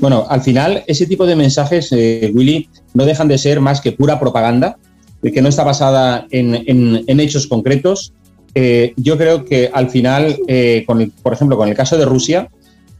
[0.00, 3.92] Bueno, al final ese tipo de mensajes, eh, Willy, no dejan de ser más que
[3.92, 4.76] pura propaganda,
[5.22, 8.12] que no está basada en, hechos concretos.
[8.54, 10.84] Eh, yo creo que al final, eh,
[11.22, 12.48] por ejemplo, con el caso de Rusia,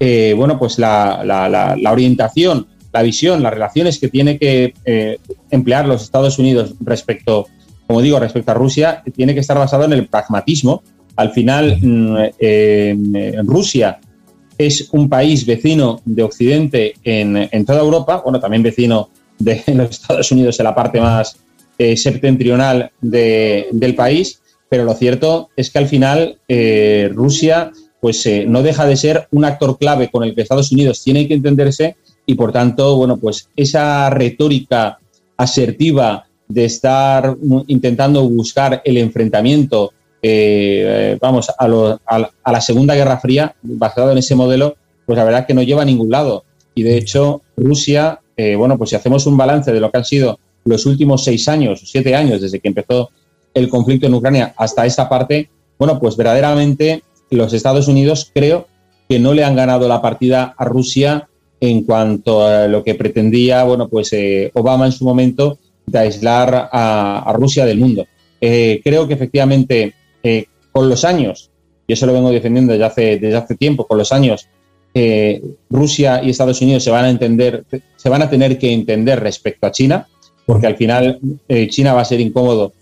[0.00, 4.74] eh, bueno, pues la, orientación, la visión, las relaciones que tiene que
[5.50, 7.46] emplear los Estados Unidos respecto,
[7.86, 10.82] como digo, respecto a Rusia, tiene que estar basado en el pragmatismo.
[11.16, 13.98] Al final, mm, Rusia
[14.58, 20.30] es un país vecino de Occidente en, toda Europa, bueno, también vecino de los Estados
[20.32, 21.38] Unidos en la parte más
[21.78, 26.38] eh, septentrional del país, pero lo cierto es que al final
[27.14, 31.02] Rusia pues eh, no deja de ser un actor clave con el que Estados Unidos
[31.02, 34.98] tiene que entenderse y por tanto, bueno, pues esa retórica
[35.36, 39.92] asertiva de estar intentando buscar el enfrentamiento,
[40.22, 45.54] eh, vamos, a, la Segunda Guerra Fría, basado en ese modelo, pues la verdad que
[45.54, 46.44] no lleva a ningún lado.
[46.74, 50.04] Y de hecho, Rusia, eh, bueno, pues si hacemos un balance de lo que han
[50.04, 53.10] sido los últimos seis años, siete años, desde que empezó
[53.54, 58.66] el conflicto en Ucrania hasta esta parte, bueno, pues verdaderamente los Estados Unidos creo
[59.08, 61.28] que no le han ganado la partida a Rusia
[61.60, 66.68] en cuanto a lo que pretendía, bueno, pues eh, Obama en su momento de aislar
[66.70, 68.06] a, Rusia del mundo.
[68.40, 71.50] Eh, creo que efectivamente eh, con los años,
[71.86, 74.48] y eso lo vengo defendiendo desde hace, desde hace tiempo, con los años
[75.70, 77.62] Rusia y Estados Unidos se van a entender,
[77.94, 80.08] se van a tener que entender respecto a China,
[80.44, 81.20] porque al final
[81.68, 82.72] China va a ser incómodo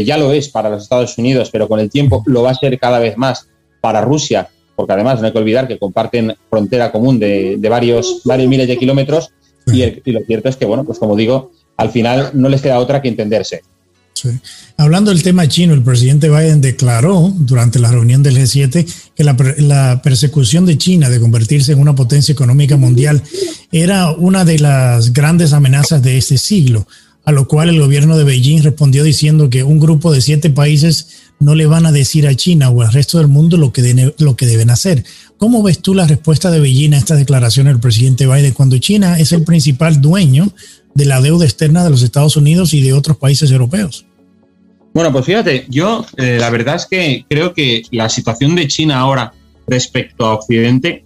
[0.00, 2.78] ya lo es para los Estados Unidos, pero con el tiempo lo va a ser
[2.78, 3.48] cada vez más
[3.80, 8.48] para Rusia, porque además no hay que olvidar que comparten frontera común de, varios, varios
[8.48, 9.30] miles de kilómetros
[9.66, 13.02] y, lo cierto es que, bueno, pues como digo, al final no les queda otra
[13.02, 13.62] que entenderse.
[14.76, 19.36] Hablando del tema chino, el presidente Biden declaró durante la reunión del G7 que la,
[19.58, 23.22] la, persecución de China de convertirse en una potencia económica mundial
[23.70, 26.86] era una de las grandes amenazas de este siglo
[27.24, 31.08] a lo cual el gobierno de Beijing respondió diciendo que un grupo de siete países
[31.38, 34.36] no le van a decir a China o al resto del mundo lo que, lo
[34.36, 35.04] que deben hacer.
[35.38, 39.18] ¿Cómo ves tú la respuesta de Beijing a esta declaración del presidente Biden cuando China
[39.18, 40.52] es el principal dueño
[40.94, 44.04] de la deuda externa de los Estados Unidos y de otros países europeos?
[44.94, 49.00] Bueno, pues fíjate, yo eh, la verdad es que creo que la situación de China
[49.00, 49.32] ahora
[49.66, 51.04] respecto a Occidente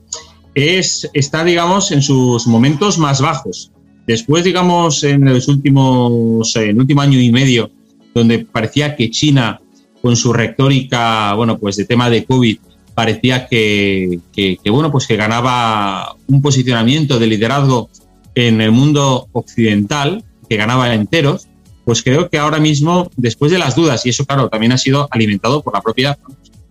[0.55, 3.71] es, está, digamos, en sus momentos más bajos.
[4.07, 7.71] Después, digamos, en los últimos, en el último año y medio,
[8.15, 9.61] donde parecía que China,
[10.01, 12.59] con su retórica, bueno, pues de tema de COVID,
[12.95, 14.21] parecía que,
[14.65, 17.91] bueno, pues que ganaba un posicionamiento de liderazgo
[18.35, 21.47] en el mundo occidental, que ganaba enteros,
[21.87, 25.07] pues creo que ahora mismo, después de las dudas, y eso claro, también ha sido
[25.09, 26.19] alimentado por la propia,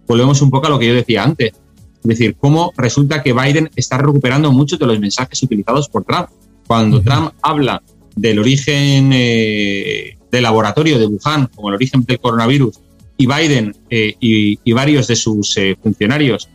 [0.05, 3.69] volvemos un poco a lo que yo decía antes, es decir, cómo resulta que Biden
[3.77, 6.27] está recuperando muchos de los mensajes utilizados por Trump.
[6.67, 7.81] Cuando Trump habla
[8.13, 12.81] del origen eh, del laboratorio de Wuhan como el origen del coronavirus
[13.15, 16.49] y Biden eh, y, varios de sus eh, funcionarios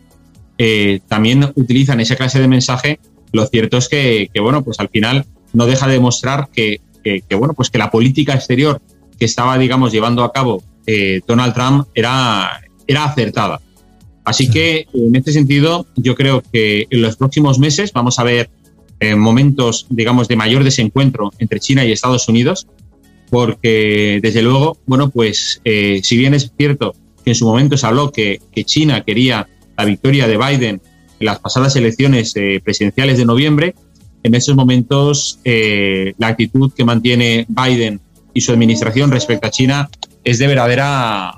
[1.09, 3.01] también utilizan esa clase de mensaje,
[3.33, 6.83] lo cierto es que, bueno, pues al final no deja de demostrar que,
[7.31, 8.81] bueno, pues que la política exterior
[9.19, 10.63] que estaba, digamos, llevando a cabo
[11.27, 13.61] Donald Trump era, era acertada.
[14.25, 18.51] Así que en este sentido, yo creo que en los próximos meses vamos a ver
[19.17, 22.67] momentos, digamos, de mayor desencuentro entre China y Estados Unidos,
[23.31, 26.95] porque desde luego, bueno, pues eh, si bien es cierto
[27.25, 29.49] que en su momento se habló que, China quería
[29.79, 30.83] la victoria de Biden
[31.19, 33.75] en las pasadas elecciones eh, presidenciales de noviembre,
[34.23, 38.01] en esos momentos eh, la actitud que mantiene Biden
[38.35, 39.91] y su administración respecto a China
[40.25, 41.33] es de verdadera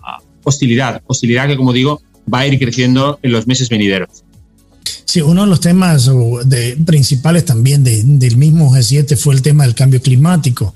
[0.45, 2.01] hostilidad, hostilidad que, como digo,
[2.33, 4.24] va a ir creciendo en los meses venideros.
[5.05, 6.11] Sí, uno de los temas
[6.47, 10.74] de, principales también del mismo G7 fue el tema del cambio climático.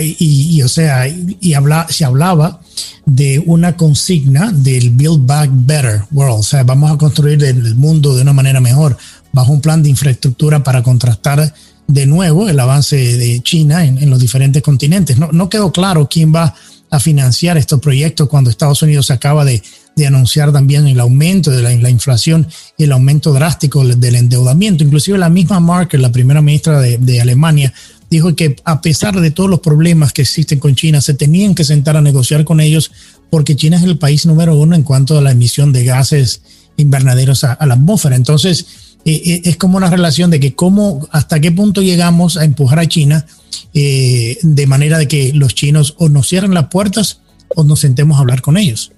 [0.00, 2.60] Y, o sea, y habla, se hablaba
[3.06, 6.40] de una consigna del Build Back Better World.
[6.40, 8.96] O sea, vamos a construir el mundo de una manera mejor,
[9.32, 11.54] bajo un plan de infraestructura para contrastar
[11.86, 15.18] de nuevo el avance de China en, los diferentes continentes.
[15.18, 16.54] No, no quedó claro quién va
[16.90, 19.62] a financiar estos proyectos cuando Estados Unidos acaba de
[19.98, 22.46] de anunciar también el aumento de la, inflación
[22.78, 24.84] y el aumento drástico del endeudamiento.
[24.84, 27.74] Inclusive la misma Merkel, la primera ministra de, Alemania,
[28.08, 31.64] dijo que a pesar de todos los problemas que existen con China, se tenían que
[31.64, 32.92] sentar a negociar con ellos
[33.28, 36.42] porque China es el país número uno en cuanto a la emisión de gases
[36.76, 38.14] invernaderos a, la atmósfera.
[38.14, 38.66] Entonces,
[39.08, 42.78] eh, eh, es como una relación de que cómo, hasta qué punto llegamos a empujar
[42.78, 43.24] a China
[43.72, 47.22] eh, de manera de que los chinos o nos cierren las puertas
[47.54, 48.92] o nos sentemos a hablar con ellos.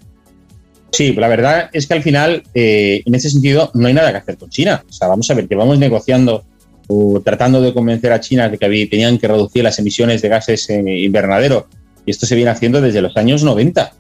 [0.91, 4.19] Sí, la verdad es que al final, eh, en ese sentido, no hay nada que
[4.19, 4.83] hacer con China.
[4.89, 6.45] O sea, vamos a ver, que vamos negociando
[6.89, 10.69] o tratando de convencer a China de que tenían que reducir las emisiones de gases
[10.71, 11.69] en invernadero.
[12.05, 13.93] Y esto se viene haciendo desde los años 90.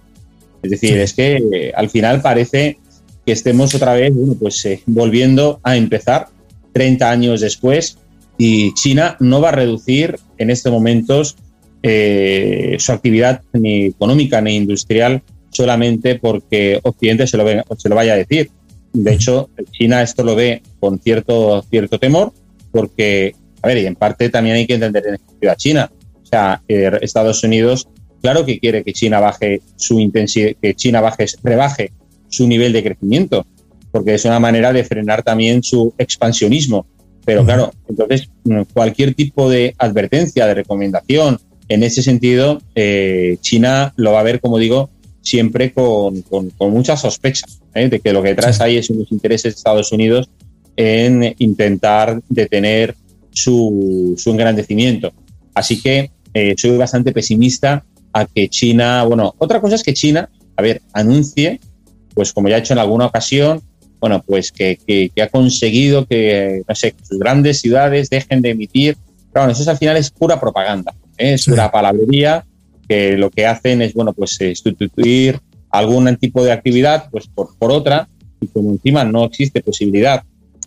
[0.62, 2.78] Es decir, es que eh, al final parece
[3.24, 6.28] que estemos otra vez bueno, pues, eh, volviendo a empezar
[6.72, 7.98] 30 años después
[8.38, 11.36] y China no va a reducir en estos momentos
[11.82, 17.44] su actividad ni económica ni industrial solamente porque Occidente se lo,
[17.76, 18.50] se lo vaya a decir.
[18.92, 22.32] De hecho, China esto lo ve con cierto, cierto temor,
[22.72, 25.92] porque, a ver, y en parte también hay que entender en sentido a China.
[26.22, 27.88] O sea, eh, Estados Unidos,
[28.22, 31.92] claro que quiere que China baje su intensidad, que China baje, rebaje
[32.31, 33.47] su nivel de crecimiento,
[33.93, 36.87] porque es una manera de frenar también su expansionismo.
[37.26, 38.31] Pero claro, entonces
[38.72, 44.41] cualquier tipo de advertencia, de recomendación, en ese sentido, eh, China lo va a ver,
[44.41, 47.89] como digo, siempre con, con, mucha sospecha ¿eh?
[47.89, 50.28] de que lo que traes ahí es unos intereses de Estados Unidos
[50.76, 52.97] en intentar detener
[53.31, 55.12] su, su engrandecimiento.
[55.55, 60.28] Así que eh, soy bastante pesimista a que China, bueno, otra cosa es que China,
[60.57, 61.61] a ver, anuncie,
[62.14, 63.61] pues como ya ha hecho en alguna ocasión,
[64.00, 68.96] bueno, pues que, ha conseguido que, no sé, sus grandes ciudades dejen de emitir.
[69.32, 71.34] Bueno, eso al final es pura propaganda, ¿eh?
[71.34, 72.44] es pura palabrería,
[72.88, 75.38] que lo que hacen es, bueno, pues sustituir
[75.70, 78.08] algún tipo de actividad pues por, por otra,
[78.40, 80.24] y como encima no existe posibilidad,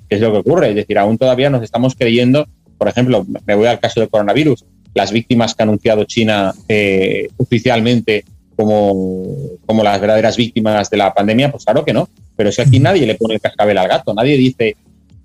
[0.07, 3.55] que es lo que ocurre, es decir, aún todavía nos estamos creyendo, por ejemplo, me
[3.55, 4.63] voy al caso del coronavirus,
[4.93, 8.25] las víctimas que ha anunciado China eh, oficialmente
[8.55, 9.35] como,
[9.65, 12.09] como las verdaderas víctimas de la pandemia, pues claro que no.
[12.35, 14.75] Pero que aquí nadie le pone el cascabel al gato, nadie dice,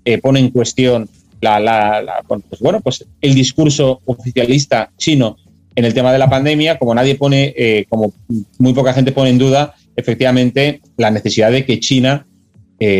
[0.05, 1.09] eh, pone en cuestión
[1.41, 5.37] la, la, pues bueno, pues el discurso oficialista chino
[5.75, 8.13] en el tema de la pandemia, como nadie pone, eh, como
[8.57, 12.25] muy poca gente pone en duda, efectivamente, la necesidad de que China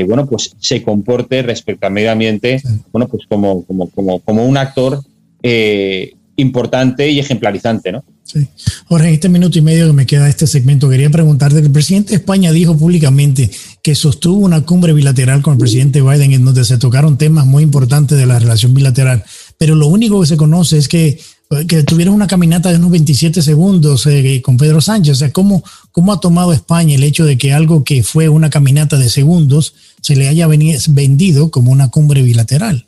[0.08, 2.62] bueno, pues se comporte respecto al medio ambiente,
[2.92, 5.02] bueno, pues como, como, como, como un actor
[5.42, 8.04] eh, importante y ejemplarizante, ¿no?
[8.24, 8.48] Sí.
[8.86, 12.12] Jorge, en este minuto y medio que me queda este segmento, quería preguntarte, el presidente
[12.12, 13.50] de España dijo públicamente
[13.82, 17.64] que sostuvo una cumbre bilateral con el presidente Biden en donde se tocaron temas muy
[17.64, 19.24] importantes de la relación bilateral,
[19.58, 21.20] pero lo único que se conoce es que,
[21.68, 25.14] que tuvieron una caminata de unos 27 segundos eh, con Pedro Sánchez.
[25.14, 28.52] O sea, ¿cómo, ¿cómo ha tomado España el hecho de que algo que fue una
[28.52, 32.86] caminata de segundos se le haya vendido como una cumbre bilateral?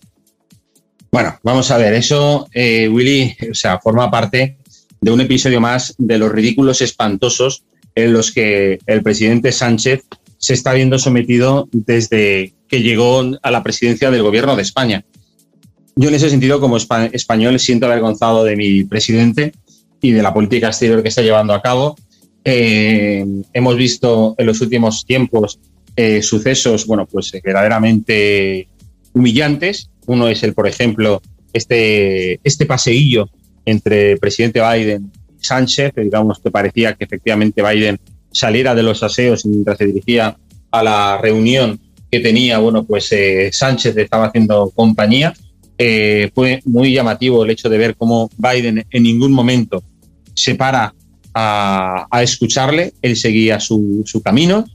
[1.12, 4.56] Bueno, vamos a ver, eso, eh, Willy, o sea, forma parte
[5.02, 10.06] de un episodio más de los ridículos espantosos en los que el presidente Sánchez
[10.38, 15.04] se está viendo sometido desde que llegó a la presidencia del gobierno de España.
[15.98, 19.52] Yo en ese sentido, como español, siento avergonzado de mi presidente
[20.02, 21.98] y de la política exterior que está llevando a cabo.
[22.46, 25.60] Eh, hemos visto en los últimos tiempos
[25.98, 28.70] eh, sucesos, bueno, pues verdaderamente
[29.14, 31.22] humillantes uno es el, por ejemplo,
[31.54, 33.30] este, este paseillo
[33.66, 38.00] entre presidente Biden y Sánchez, digamos que parecía que efectivamente Biden
[38.32, 40.38] saliera de los aseos mientras se dirigía
[40.72, 41.80] a la reunión
[42.10, 45.34] que tenía, bueno, pues eh, Sánchez estaba haciendo compañía.
[45.78, 49.84] Eh, fue muy llamativo el hecho de ver cómo Biden en ningún momento
[50.34, 50.94] se para
[51.34, 54.66] a, escucharle, él seguía su, su camino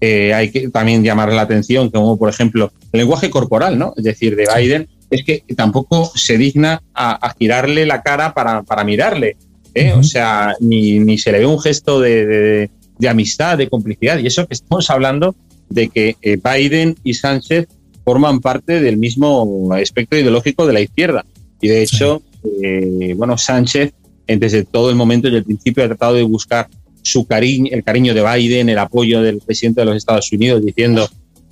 [0.00, 3.94] eh, hay que también llamar la atención, como por ejemplo el lenguaje corporal, ¿no?
[3.96, 9.36] Es decir, de Biden, es que tampoco se digna a, girarle la cara para, mirarle.
[9.74, 9.92] ¿eh?
[9.92, 12.70] O sea, ni, se le ve un gesto de,
[13.08, 14.18] amistad, de complicidad.
[14.18, 15.34] Y eso que estamos hablando
[15.70, 17.68] de que eh, Biden y Sánchez
[18.04, 21.24] forman parte del mismo espectro ideológico de la izquierda.
[21.60, 22.22] Y de hecho,
[23.16, 23.92] bueno, Sánchez
[24.26, 26.68] desde todo el momento, desde el principio, ha tratado de buscar
[27.06, 31.08] su cariño, el cariño de Biden, el apoyo del presidente de los Estados Unidos, diciendo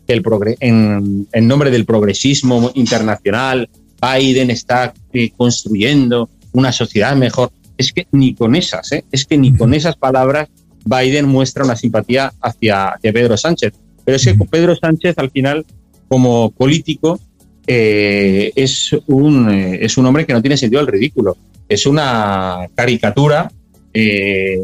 [0.06, 0.22] que el
[0.60, 3.68] en, en, nombre del progresismo internacional,
[4.02, 7.50] Biden está eh, construyendo una sociedad mejor.
[7.78, 9.04] Es que ni con esas, ¿eh?
[9.12, 10.48] es que ni con esas palabras
[10.84, 13.72] Biden muestra una simpatía hacia, Pedro Sánchez.
[14.04, 15.64] Pero es que Pedro Sánchez al final,
[16.08, 17.20] como político,
[17.66, 21.36] eh, es, un, es un hombre que no tiene sentido al ridículo.
[21.68, 23.50] Es una caricatura
[23.94, 24.58] eh,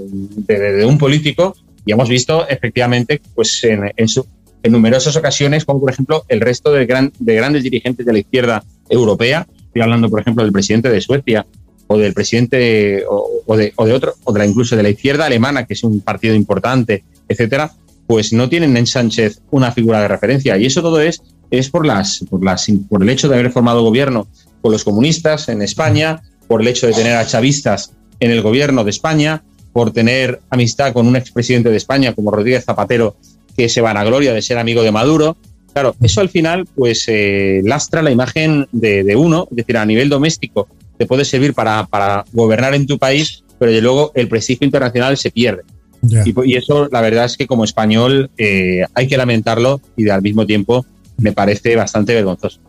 [0.46, 1.54] de, un político
[1.86, 6.84] y hemos visto efectivamente pues en, en, numerosas ocasiones como por ejemplo el resto de,
[6.84, 11.00] gran, de grandes dirigentes de la izquierda europea, estoy hablando por ejemplo del presidente de
[11.00, 11.46] Suecia
[11.86, 15.26] o del presidente o, de, o de otro, o de la incluso de la izquierda
[15.26, 17.72] alemana, que es un partido importante, etcétera,
[18.06, 20.56] pues no tienen en Sánchez una figura de referencia.
[20.56, 21.20] Y eso todo es,
[21.50, 24.28] es por, las, por, las, por el hecho de haber formado gobierno
[24.60, 28.84] con los comunistas en España, por el hecho de tener a chavistas en el gobierno
[28.84, 29.42] de España,
[29.72, 33.16] por tener amistad con un expresidente de España como Rodríguez Zapatero,
[33.56, 35.36] que se van a gloria de ser amigo de Maduro.
[35.72, 40.08] Claro, eso al final pues eh, lastra la imagen de, uno, es decir, a nivel
[40.08, 40.68] doméstico
[40.98, 45.30] te puede servir para, gobernar en tu país, pero de luego el prestigio internacional se
[45.30, 45.62] pierde.
[46.02, 50.46] Y, eso la verdad es que como español eh, hay que lamentarlo y al mismo
[50.46, 50.84] tiempo
[51.16, 52.60] me parece bastante vergonzoso.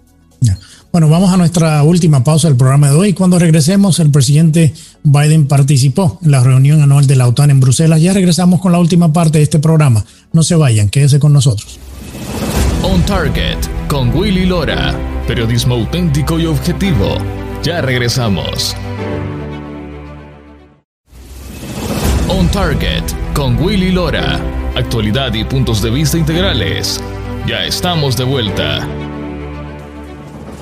[0.92, 3.14] Bueno, vamos a nuestra última pausa del programa de hoy.
[3.14, 4.74] Cuando regresemos, el presidente
[5.04, 8.02] Biden participó en la reunión anual de la OTAN en Bruselas.
[8.02, 10.04] Ya regresamos con la última parte de este programa.
[10.34, 11.80] No se vayan, quédese con nosotros.
[12.84, 14.94] On Target con Willy Lora.
[15.28, 17.16] Periodismo auténtico y objetivo.
[17.64, 18.76] Ya regresamos.
[22.28, 24.42] On Target con Willy Lora.
[24.76, 27.00] Actualidad y puntos de vista integrales.
[27.48, 28.86] Ya estamos de vuelta.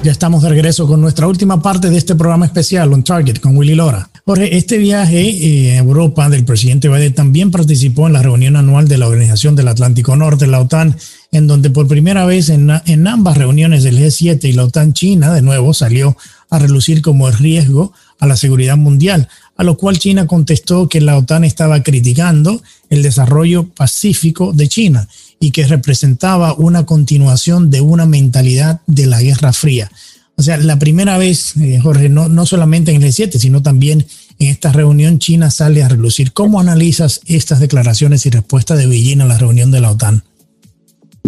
[0.02, 3.58] Ya estamos de regreso con nuestra última parte de este programa especial On Target con
[3.58, 4.10] Willy Lora.
[4.26, 8.88] Jorge, este viaje eh, a Europa del presidente Biden también participó en la reunión anual
[8.88, 10.96] de la Organización del Atlántico Norte, la OTAN,
[11.32, 15.34] en donde por primera vez en, en ambas reuniones del G7 y la OTAN China,
[15.34, 16.18] de nuevo, salió
[16.50, 21.02] a relucir como el riesgo a la seguridad mundial, a lo cual China contestó que
[21.02, 25.08] la OTAN estaba criticando el desarrollo pacífico de China
[25.40, 29.92] y que representaba una continuación de una mentalidad de la Guerra Fría.
[30.36, 34.06] O sea, la primera vez, eh, Jorge, no, no solamente en el G7, sino también
[34.40, 36.32] en esta reunión China sale a relucir.
[36.32, 40.24] ¿Cómo analizas estas declaraciones y respuestas de Beijing a la reunión de la OTAN?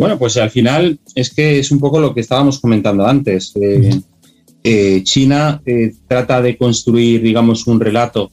[0.02, 3.54] Bueno, pues al final es que es un poco lo que estábamos comentando antes.
[3.56, 4.02] Eh,
[4.64, 5.62] eh, China
[6.08, 8.32] trata de construir, digamos, un relato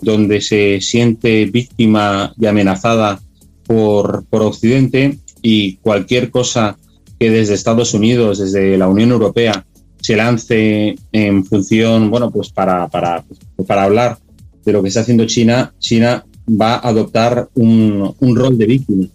[0.00, 3.20] donde se siente víctima y amenazada
[3.64, 6.76] por, por Occidente y cualquier cosa
[7.20, 9.64] que desde Estados Unidos, desde la Unión Europea,
[10.00, 13.24] se lance en función, bueno, pues para, para,
[13.68, 14.18] para hablar
[14.64, 19.06] de lo que está haciendo China, China va a adoptar un, un rol de víctima.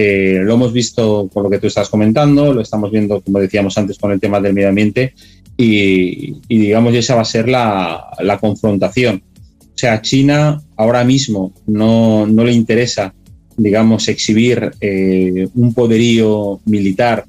[0.00, 3.76] Eh, lo hemos visto con lo que tú estás comentando, lo estamos viendo, como decíamos
[3.76, 5.12] antes, con el tema del medio ambiente
[5.56, 9.24] y, y digamos, esa va a ser la, confrontación.
[9.60, 13.12] O sea, China ahora mismo no, no le interesa
[13.56, 17.24] digamos, exhibir eh, un poderío militar,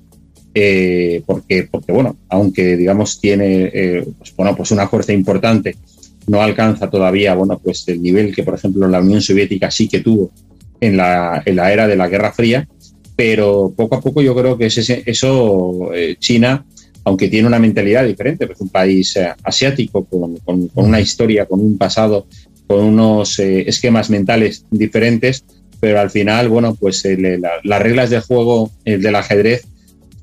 [0.54, 5.76] eh, porque, porque, bueno, aunque, digamos, tiene, pues, bueno, pues una fuerza importante,
[6.28, 10.02] no alcanza todavía, bueno, pues el nivel que, por ejemplo, la Unión Soviética sí que
[10.02, 10.30] tuvo
[10.82, 12.68] en la, en la era de la Guerra Fría,
[13.16, 16.66] pero poco a poco yo creo que es eso, China,
[17.04, 21.60] aunque tiene una mentalidad diferente, es un país asiático con, con, con, una historia, con
[21.60, 22.28] un pasado,
[22.66, 25.44] con unos esquemas mentales diferentes,
[25.80, 29.66] pero al final, bueno, pues eh, las reglas de juego del ajedrez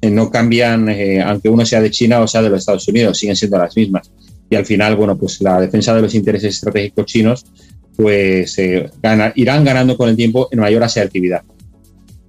[0.02, 3.18] eh, no cambian, eh, aunque uno sea de China o sea de los Estados Unidos,
[3.18, 4.10] siguen siendo las mismas.
[4.50, 7.46] Y al final, bueno, pues la defensa de los intereses estratégicos chinos,
[7.96, 11.42] pues irán ganando con el tiempo en mayor asertividad.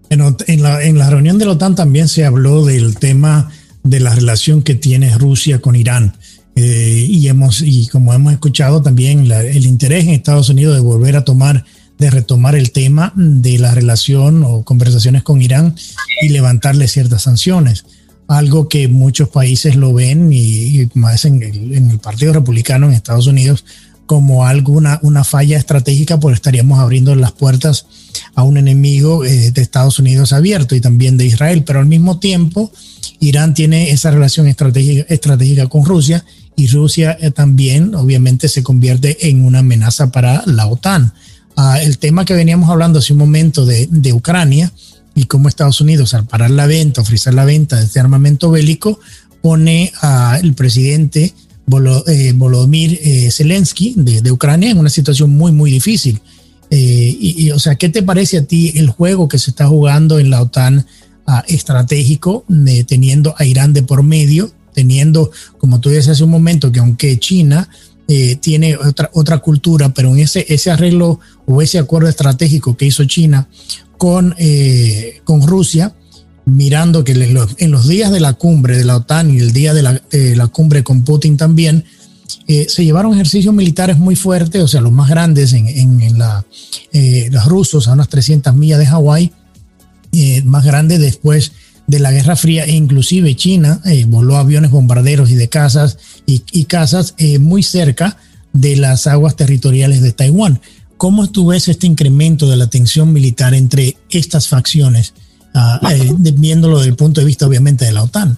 [0.10, 3.52] En, la, en la reunión de la OTAN también se habló del tema
[3.84, 6.14] de la relación que tiene Rusia con Irán.
[6.56, 11.24] y, hemos, y como hemos escuchado también el interés en Estados Unidos de volver a
[11.24, 11.66] tomar
[11.98, 15.76] de retomar el tema de la relación o conversaciones con Irán
[16.22, 17.86] y levantarle ciertas sanciones.
[18.28, 22.94] Algo que muchos países lo ven y, más en el, en el, Partido Republicano en
[22.94, 23.66] Estados Unidos
[24.08, 27.86] como alguna una falla estratégica, porque estaríamos abriendo las puertas
[28.34, 31.64] a un enemigo eh, de Estados Unidos abierto y también de Israel.
[31.64, 32.72] Pero al mismo tiempo,
[33.20, 39.30] Irán tiene esa relación estratégica, estratégica con Rusia y Rusia eh, también obviamente se convierte
[39.30, 41.14] en una amenaza para la OTAN
[41.82, 44.72] el tema que veníamos hablando hace un momento de, de, Ucrania
[45.16, 49.00] y cómo Estados Unidos, al parar la venta, ofrecer la venta de este armamento bélico,
[49.42, 51.34] pone al presidente
[51.68, 56.20] Volodymyr eh, Zelensky de, Ucrania en una situación muy, muy difícil.
[56.70, 60.20] Eh, y, o sea, ¿qué te parece a ti el juego que se está jugando
[60.20, 60.86] en la OTAN
[61.28, 62.46] uh, estratégico,
[62.88, 67.20] teniendo a Irán de por medio, teniendo, como tú decías hace un momento, que aunque
[67.20, 67.70] China
[68.10, 72.86] eh, tiene otra, otra cultura, pero en ese, ese arreglo o ese acuerdo estratégico que
[72.86, 73.50] hizo China
[73.98, 75.94] con, eh, con Rusia,
[76.48, 79.84] mirando que en los, días de la cumbre de la OTAN y el día de
[80.36, 81.84] la, cumbre con Putin también,
[82.48, 86.46] eh, se llevaron ejercicios militares muy fuertes, o sea, los más grandes en, en, la,
[87.32, 89.32] los rusos a unas 300 millas de Hawái,
[90.46, 91.52] más grandes después
[91.88, 96.44] de la Guerra Fría e inclusive China eh, voló aviones bombarderos y de casas y,
[96.52, 96.68] y
[97.18, 98.18] eh, muy cerca
[98.52, 100.62] de las aguas territoriales de Taiwán.
[100.98, 105.14] ¿Cómo tú ves este incremento de la tensión militar entre estas facciones,
[105.90, 108.38] eh, viéndolo desde el punto de vista obviamente de la OTAN?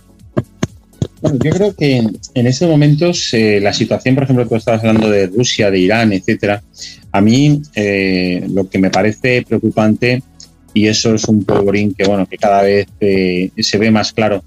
[1.21, 5.27] Bueno, yo creo que en estos momentos la situación, por ejemplo, tú estabas hablando de
[5.27, 6.63] Rusia, de Irán, etcétera,
[7.11, 10.23] a mí lo que me parece preocupante
[10.73, 14.43] y eso es un polvorín que, bueno, que cada vez eh, se ve más claro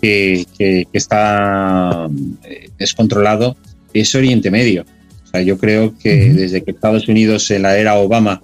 [0.00, 2.08] que, que, está
[2.44, 3.56] eh, descontrolado,
[3.92, 4.84] es Oriente Medio.
[5.24, 8.42] O sea, yo creo que desde que Estados Unidos en la era Obama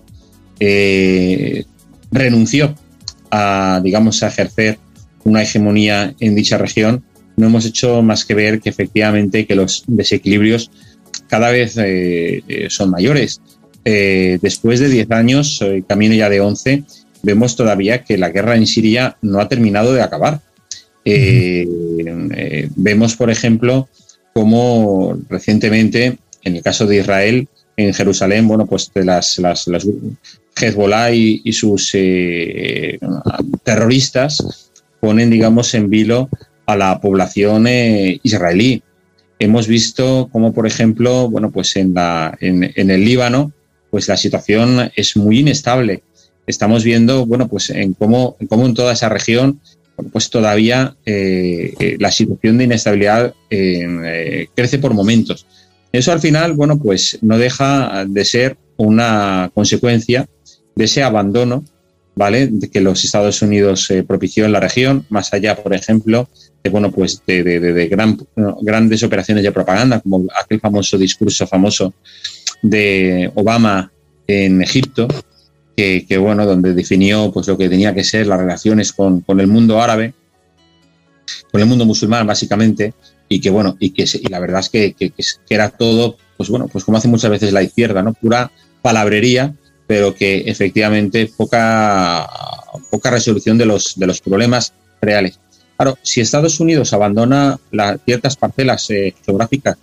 [0.60, 1.64] eh,
[2.12, 2.74] renunció
[3.30, 4.78] a, digamos, a ejercer
[5.24, 7.04] una hegemonía en dicha región,
[7.36, 10.70] no hemos hecho más que ver que efectivamente que los desequilibrios
[11.28, 11.76] cada vez
[12.68, 13.40] son mayores.
[13.84, 16.84] después de 10 años, camino ya de 11,
[17.26, 20.40] vemos todavía que la guerra en Siria no ha terminado de acabar.
[21.04, 21.66] Eh,
[22.34, 23.88] eh, vemos, por ejemplo,
[24.32, 29.68] cómo recientemente, en el caso de Israel, en Jerusalén, bueno, pues de las, las,
[30.58, 32.98] Hezbollah y, sus eh,
[33.62, 34.70] terroristas
[35.00, 36.30] ponen, digamos, en vilo
[36.64, 38.82] a la población israelí.
[39.38, 43.52] Hemos visto cómo, por ejemplo, bueno, pues en, la, en, en el Líbano,
[43.90, 46.02] pues la situación es muy inestable
[46.46, 49.60] estamos viendo, bueno, pues en cómo, en, cómo en toda esa región,
[50.12, 55.46] pues todavía eh, la situación de inestabilidad crece por momentos.
[55.96, 60.28] Eso al final, bueno, pues no deja de ser una consecuencia
[60.74, 61.64] de ese abandono,
[62.14, 62.50] ¿vale?
[62.70, 66.28] Que los Estados Unidos propició en la región, más allá, por ejemplo,
[66.62, 68.18] de, bueno, pues de, gran,
[68.62, 71.94] grandes operaciones de propaganda, como aquel famoso discurso famoso
[72.62, 73.90] de Obama
[74.26, 75.08] en Egipto,
[75.76, 79.80] que, bueno, donde definió pues lo que tenía que ser las relaciones con, el mundo
[79.80, 80.14] árabe,
[81.52, 82.94] con el mundo musulmán básicamente,
[83.28, 85.12] y que bueno, y que y la verdad es que, que,
[85.48, 88.14] era todo, pues bueno, pues como hace muchas veces la izquierda, ¿no?
[88.14, 88.50] Pura
[88.82, 89.54] palabrería,
[89.86, 92.28] pero que efectivamente poca,
[92.90, 95.38] poca resolución de los, de los problemas reales.
[95.76, 99.76] Claro, si Estados Unidos abandona las ciertas parcelas eh, geográficas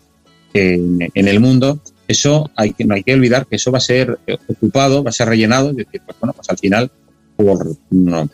[0.54, 4.20] en, el mundo, eso hay que, no hay que olvidar que eso va a ser
[4.48, 6.92] ocupado, va a ser rellenado, es decir, pues bueno, pues al final
[7.36, 7.76] por,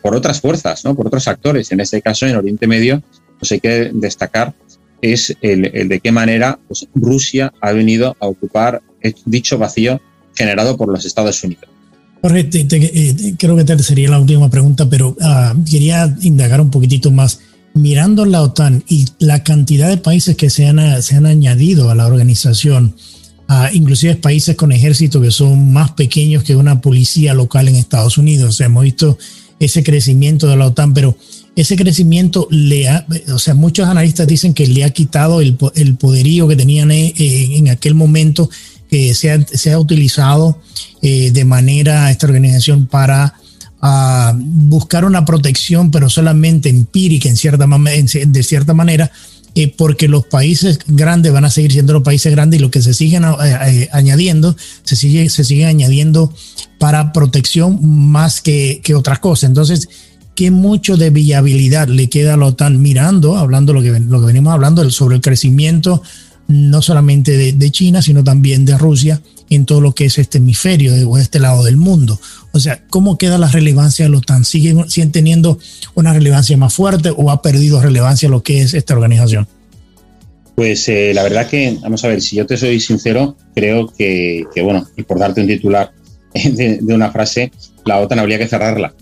[0.02, 0.94] por otras fuerzas, ¿no?
[0.94, 1.70] por otros actores.
[1.72, 3.02] En este caso, en Oriente Medio,
[3.38, 4.54] pues hay que destacar
[5.02, 8.82] es el, de qué manera pues, Rusia ha venido a ocupar
[9.24, 10.00] dicho vacío
[10.34, 11.64] generado por los Estados Unidos.
[12.22, 17.40] Jorge, eh, creo que sería la última pregunta, pero ah, quería indagar un poquitito más
[17.74, 21.94] mirando la OTAN y la cantidad de países que se han, se han añadido a
[21.94, 22.96] la organización,
[23.72, 28.48] inclusive países con ejército que son más pequeños que una policía local en Estados Unidos.
[28.48, 29.18] O sea, hemos visto
[29.58, 31.16] ese crecimiento de la OTAN, pero
[31.56, 36.48] ese crecimiento le ha, o sea, muchos analistas dicen que le ha quitado el, poderío
[36.48, 38.48] que tenían eh, en aquel momento,
[38.88, 39.30] que se
[39.72, 40.58] ha, utilizado
[41.02, 43.34] eh, de manera esta organización para
[43.82, 49.10] a buscar una protección, pero solamente empírica en cierta, de cierta manera,
[49.54, 52.82] eh, porque los países grandes van a seguir siendo los países grandes y lo que
[52.82, 56.32] se siguen eh, eh, añadiendo, se sigue, se sigue añadiendo
[56.78, 59.48] para protección más que, que otras cosas.
[59.48, 59.88] Entonces,
[60.40, 64.26] ¿qué mucho de viabilidad le queda a la OTAN mirando, hablando lo que, lo que
[64.28, 66.02] venimos hablando sobre el crecimiento
[66.48, 69.20] no solamente de, China, sino también de Rusia
[69.50, 72.18] en todo lo que es este hemisferio o este lado del mundo.
[72.52, 74.46] O sea, ¿cómo queda la relevancia de la OTAN?
[74.46, 75.58] ¿Siguen, ¿Siguen teniendo
[75.94, 79.46] una relevancia más fuerte o ha perdido relevancia lo que es esta organización?
[80.54, 84.46] Pues eh, la verdad que, vamos a ver, si yo te soy sincero, creo que,
[84.64, 85.92] bueno, y por darte un titular
[86.32, 87.52] de, una frase,
[87.84, 88.94] la OTAN habría que cerrarla.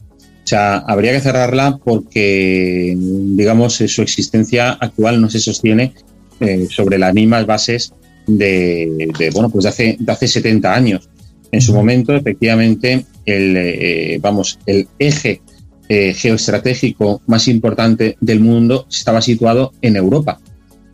[0.49, 5.93] O sea, habría que cerrarla porque, digamos, su existencia actual no se sostiene
[6.41, 7.93] eh, sobre las mismas bases
[8.27, 11.11] de, bueno, pues de hace, de hace 70 años.
[11.53, 15.43] En su momento, efectivamente, el, eh, vamos, el eje
[15.87, 20.41] eh, geoestratégico más importante del mundo estaba situado en Europa,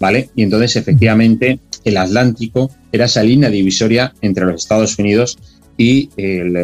[0.01, 0.31] ¿vale?
[0.35, 5.39] Y entonces, efectivamente, el Atlántico era esa línea divisoria entre los Estados Unidos
[5.79, 6.57] y el,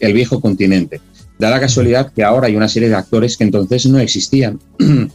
[0.00, 1.00] el viejo continente.
[1.44, 4.58] Da la casualidad que ahora hay una serie de actores que entonces no existían.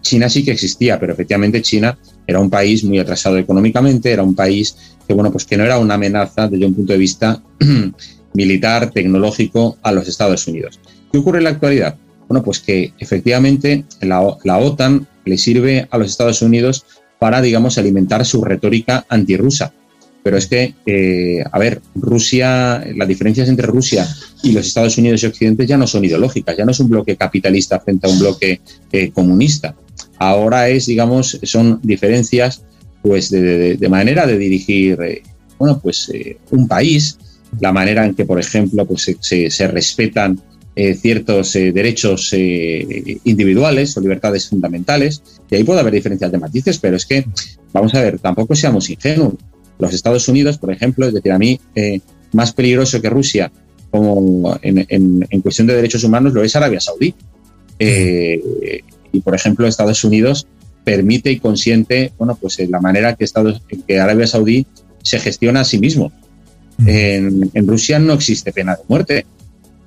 [0.00, 4.36] China sí que existía, pero efectivamente China era un país muy atrasado económicamente, era un
[4.36, 4.76] país
[5.08, 7.42] que, bueno, pues que no era una amenaza desde un punto de vista
[8.34, 10.78] militar, tecnológico a los Estados Unidos.
[11.10, 11.96] ¿Qué ocurre en la actualidad?
[12.28, 16.86] Bueno, pues que efectivamente la, OTAN le sirve a los Estados Unidos
[17.18, 19.72] para, digamos, alimentar su retórica antirrusa.
[20.22, 24.06] Pero es que, eh, a ver, Rusia, las diferencias entre Rusia
[24.42, 27.16] y los Estados Unidos y Occidente ya no son ideológicas, ya no es un bloque
[27.16, 28.60] capitalista frente a un bloque
[28.92, 29.74] eh, comunista.
[30.18, 32.62] Ahora es, digamos, son diferencias
[33.02, 35.22] pues de, manera de dirigir, eh,
[35.58, 36.12] bueno, pues
[36.50, 37.16] un país,
[37.58, 40.38] la manera en que, por ejemplo, pues se, respetan
[41.00, 47.06] ciertos derechos individuales o libertades fundamentales, y ahí puede haber diferencias de matices, pero es
[47.06, 47.26] que,
[47.72, 49.34] vamos a ver, tampoco seamos ingenuos
[49.80, 52.00] los Estados Unidos, por ejemplo, es decir, a mí eh,
[52.32, 53.50] más peligroso que Rusia
[53.90, 57.14] como en, cuestión de derechos humanos lo es Arabia Saudí.
[57.78, 60.46] Eh, y, por ejemplo, Estados Unidos
[60.84, 64.66] permite y consiente, bueno, pues la manera que, Estados, que Arabia Saudí
[65.02, 66.12] se gestiona a sí mismo.
[66.86, 69.26] En, Rusia no existe pena de muerte.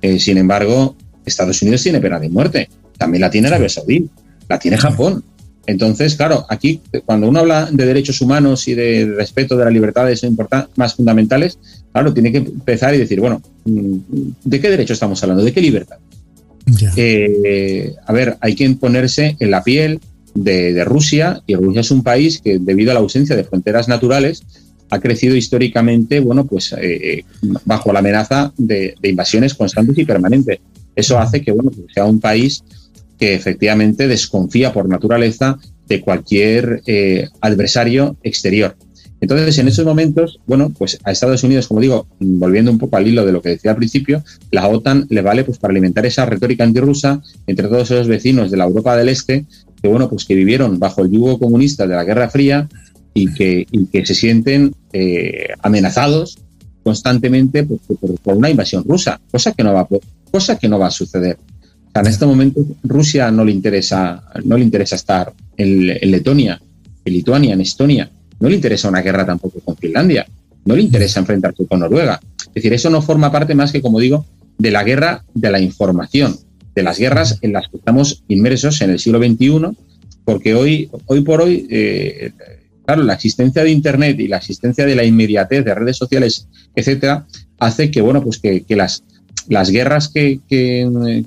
[0.02, 2.68] Eh, sin embargo, Estados Unidos tiene pena de muerte.
[2.98, 4.08] También la tiene Arabia Saudí,
[4.48, 5.24] la tiene Japón.
[5.66, 10.26] Entonces, claro, aquí cuando uno habla de derechos humanos y de respeto de las libertades
[10.76, 11.58] más fundamentales,
[11.92, 13.96] claro, tiene que empezar y decir, bueno, mm,
[14.44, 15.44] ¿de qué derecho estamos hablando?
[15.44, 15.96] ¿De qué libertad?
[16.96, 20.00] Eh, a ver, hay que ponerse en la piel
[20.34, 24.42] de, Rusia y Rusia es un país que debido a la ausencia de fronteras naturales
[24.90, 27.24] ha crecido históricamente, bueno, pues eh, eh,
[27.64, 30.58] bajo la amenaza de, invasiones constantes y permanentes.
[30.94, 32.62] Eso hace que, bueno, pues sea un país
[33.18, 38.76] que efectivamente desconfía por naturaleza de cualquier eh, adversario exterior.
[39.20, 43.08] Entonces, en esos momentos, bueno, pues a Estados Unidos, como digo, volviendo un poco al
[43.08, 46.26] hilo de lo que decía al principio, la OTAN le vale pues para alimentar esa
[46.26, 49.46] retórica antirrusa entre todos esos vecinos de la Europa del Este
[49.80, 52.68] que, bueno, pues que vivieron bajo el yugo comunista de la Guerra Fría
[53.14, 53.66] y que,
[54.04, 56.38] se sienten eh, amenazados
[56.82, 57.78] constantemente por,
[58.22, 59.88] por, una invasión rusa, cosa que no va,
[60.30, 61.38] cosa que no va a suceder.
[62.00, 66.60] En este momento Rusia no le interesa, no le interesa estar en Letonia,
[67.04, 70.26] en Lituania, en Estonia, no le interesa una guerra tampoco con Finlandia,
[70.64, 72.20] no le interesa enfrentarse con Noruega.
[72.48, 74.26] Es decir, eso no forma parte más que, como digo,
[74.58, 76.36] de la guerra de la información,
[76.74, 79.76] de las guerras en las que estamos inmersos en el siglo XXI,
[80.24, 82.32] porque hoy, hoy por hoy, eh,
[82.84, 87.26] claro, la existencia de Internet y la existencia de la inmediatez de redes sociales, etcétera,
[87.58, 89.04] hace que, bueno, pues que, las,
[89.48, 91.24] las guerras que, que,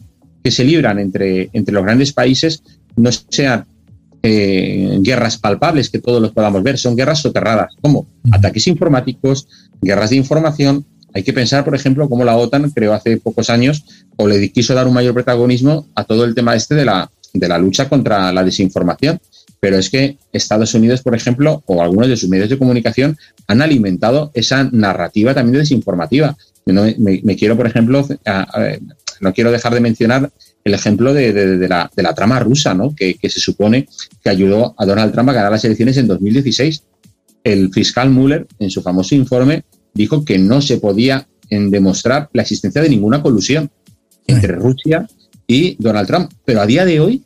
[0.47, 2.63] que, se libran entre, entre los grandes países
[2.95, 3.65] no sean
[4.23, 9.47] eh, guerras palpables que todos los podamos ver, son guerras soterradas, como ataques informáticos,
[9.81, 10.85] guerras de información.
[11.13, 13.85] Hay que pensar, por ejemplo, cómo la OTAN creó hace pocos años
[14.17, 17.47] o le quiso dar un mayor protagonismo a todo el tema este de la, de
[17.47, 19.19] la lucha contra la desinformación.
[19.59, 23.17] Pero es que Estados Unidos, por ejemplo, o algunos de sus medios de comunicación
[23.47, 26.35] han alimentado esa narrativa también desinformativa.
[26.65, 28.05] me, quiero, por ejemplo,
[29.21, 30.31] no quiero dejar de mencionar
[30.63, 32.93] el ejemplo de, la, trama rusa, ¿no?
[32.95, 33.87] Que, se supone
[34.23, 36.83] que ayudó a Donald Trump a ganar las elecciones en 2016.
[37.43, 39.63] El fiscal Mueller, en su famoso informe,
[39.93, 43.69] dijo que no se podía demostrar la existencia de ninguna colusión
[44.27, 45.07] entre Rusia
[45.47, 46.31] y Donald Trump.
[46.43, 47.23] Pero a día de hoy,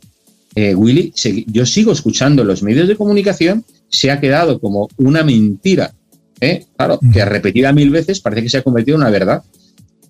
[0.56, 1.14] eh, Willy,
[1.48, 5.94] yo sigo escuchando los medios de comunicación, se ha quedado como una mentira,
[6.40, 6.66] ¿eh?
[6.78, 9.44] claro, que repetida mil veces parece que se ha convertido en una verdad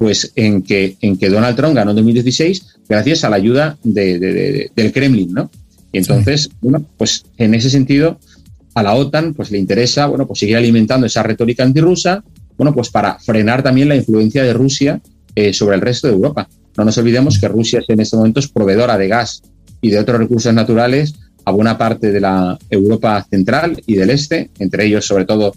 [0.01, 4.91] pues en que, en que Donald Trump ganó en 2016 gracias a la ayuda del
[4.91, 5.51] Kremlin, ¿no?
[5.91, 8.17] Y entonces, bueno, pues en ese sentido,
[8.73, 12.23] a la OTAN pues le interesa, bueno, pues seguir alimentando esa retórica antirrusa,
[12.57, 14.99] bueno, pues para frenar también la influencia de Rusia
[15.35, 16.49] eh, sobre el resto de Europa.
[16.75, 19.43] No nos olvidemos que Rusia en este momento es proveedora de gas
[19.81, 21.13] y de otros recursos naturales
[21.45, 25.53] a buena parte de la Europa central y del este, entre ellos sobre todo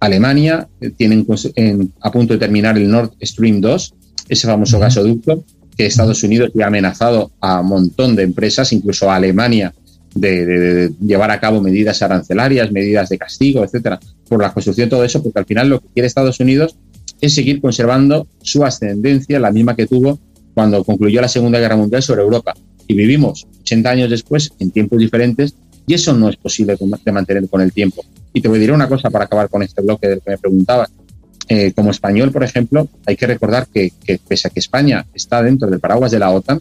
[0.00, 1.26] Alemania, eh, tienen
[2.00, 3.94] a punto de terminar el Nord Stream 2,
[4.28, 5.44] ese famoso gasoducto
[5.76, 9.74] que Estados Unidos ya ha amenazado a un montón de empresas, incluso a Alemania,
[10.14, 15.04] de, llevar a cabo medidas arancelarias, medidas de castigo, etcétera, por la construcción de todo
[15.04, 16.76] eso, porque al final lo que quiere Estados Unidos
[17.20, 20.18] es seguir conservando su ascendencia, la misma que tuvo
[20.54, 22.54] cuando concluyó la Segunda Guerra Mundial sobre Europa.
[22.88, 25.54] Y vivimos 80 años después en tiempos diferentes
[25.86, 28.02] y eso no es posible de mantener con el tiempo.
[28.36, 30.36] Y te voy a decir una cosa para acabar con este bloque del que me
[30.36, 30.90] preguntabas.
[31.48, 33.90] Eh, como español, por ejemplo, hay que recordar que,
[34.28, 36.60] pese a que España está dentro del paraguas de la OTAN,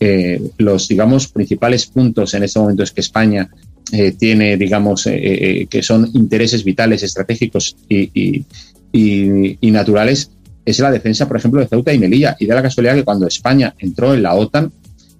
[0.00, 3.48] eh, los, digamos, principales puntos en este momento es que España
[3.92, 8.44] eh, tiene, digamos, que son intereses vitales, estratégicos y,
[8.92, 10.32] y, naturales,
[10.64, 12.36] es la defensa, por ejemplo, de Ceuta y Melilla.
[12.40, 14.72] Y da la casualidad que cuando España entró en la OTAN,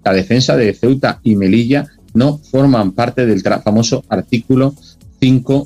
[0.05, 4.74] la defensa de Ceuta y Melilla no forman parte del famoso artículo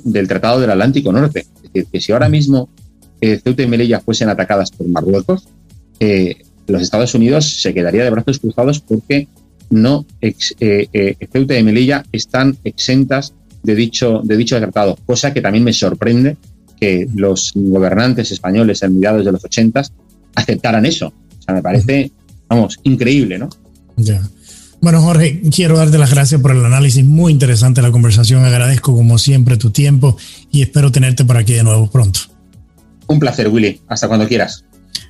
[0.05, 1.45] del Tratado del Atlántico Norte.
[1.55, 2.69] Es decir, que si ahora mismo
[3.21, 5.47] eh, Ceuta y Melilla fuesen atacadas por Marruecos,
[5.99, 6.37] eh,
[6.67, 9.27] los Estados Unidos se quedaría de brazos cruzados porque
[9.69, 13.33] no eh, Ceuta y Melilla están exentas
[13.63, 16.37] de dicho, de dicho tratado, cosa que también me sorprende
[16.79, 19.91] que los gobernantes españoles en mediados de los ochentas
[20.35, 21.07] aceptaran eso.
[21.07, 22.11] O sea, me parece,
[22.47, 23.49] vamos, increíble, ¿no?
[23.97, 24.21] Ya.
[24.81, 27.03] Bueno, Jorge, quiero darte las gracias por el análisis.
[27.05, 28.45] Muy interesante la conversación.
[28.45, 30.17] Agradezco como siempre tu tiempo
[30.51, 32.21] y espero tenerte por aquí de nuevo pronto.
[33.07, 33.81] Un placer, Willy.
[33.87, 34.63] Hasta cuando quieras.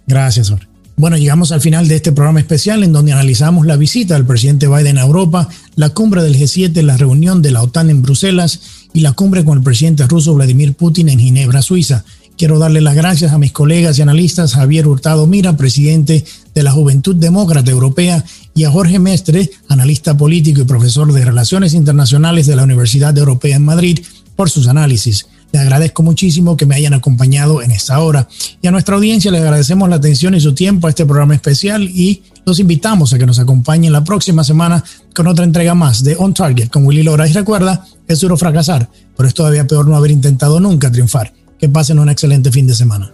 [0.08, 0.68] Gracias, Jorge.
[1.00, 4.68] Bueno, llegamos al final de este programa especial en donde analizamos la visita del presidente
[4.68, 8.60] Biden a Europa, la cumbre del G7, la reunión de la OTAN en Bruselas
[8.94, 12.04] y la cumbre con el presidente ruso Vladimir Putin en Ginebra, Suiza.
[12.40, 16.24] Quiero darle las gracias a mis colegas y analistas Javier Hurtado Mira, presidente
[16.56, 18.24] de la Juventud Demócrata Europea,
[18.56, 23.58] y a Jorge Mestre, analista político y profesor de Relaciones Internacionales de la Universidad Europea
[23.58, 24.00] en Madrid,
[24.38, 25.28] por sus análisis.
[25.52, 28.30] Les agradezco muchísimo que me hayan acompañado en esta hora.
[28.62, 31.84] Y a nuestra audiencia les agradecemos la atención y su tiempo a este programa especial
[31.84, 34.82] y los invitamos a que nos acompañen la próxima semana
[35.14, 37.28] con otra entrega más de On Target con Willy Lora.
[37.28, 41.34] Y recuerda, es duro fracasar, pero es todavía peor no haber intentado nunca triunfar.
[41.60, 43.12] Que pasen un excelente fin de semana.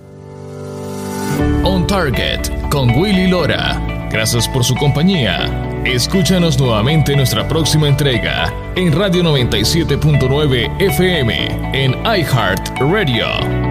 [1.63, 3.81] On Target con Willy Lora.
[4.11, 5.81] Gracias por su compañía.
[5.83, 13.64] Escúchanos nuevamente en nuestra próxima entrega en Radio 97.9 FM en iHeart Radio.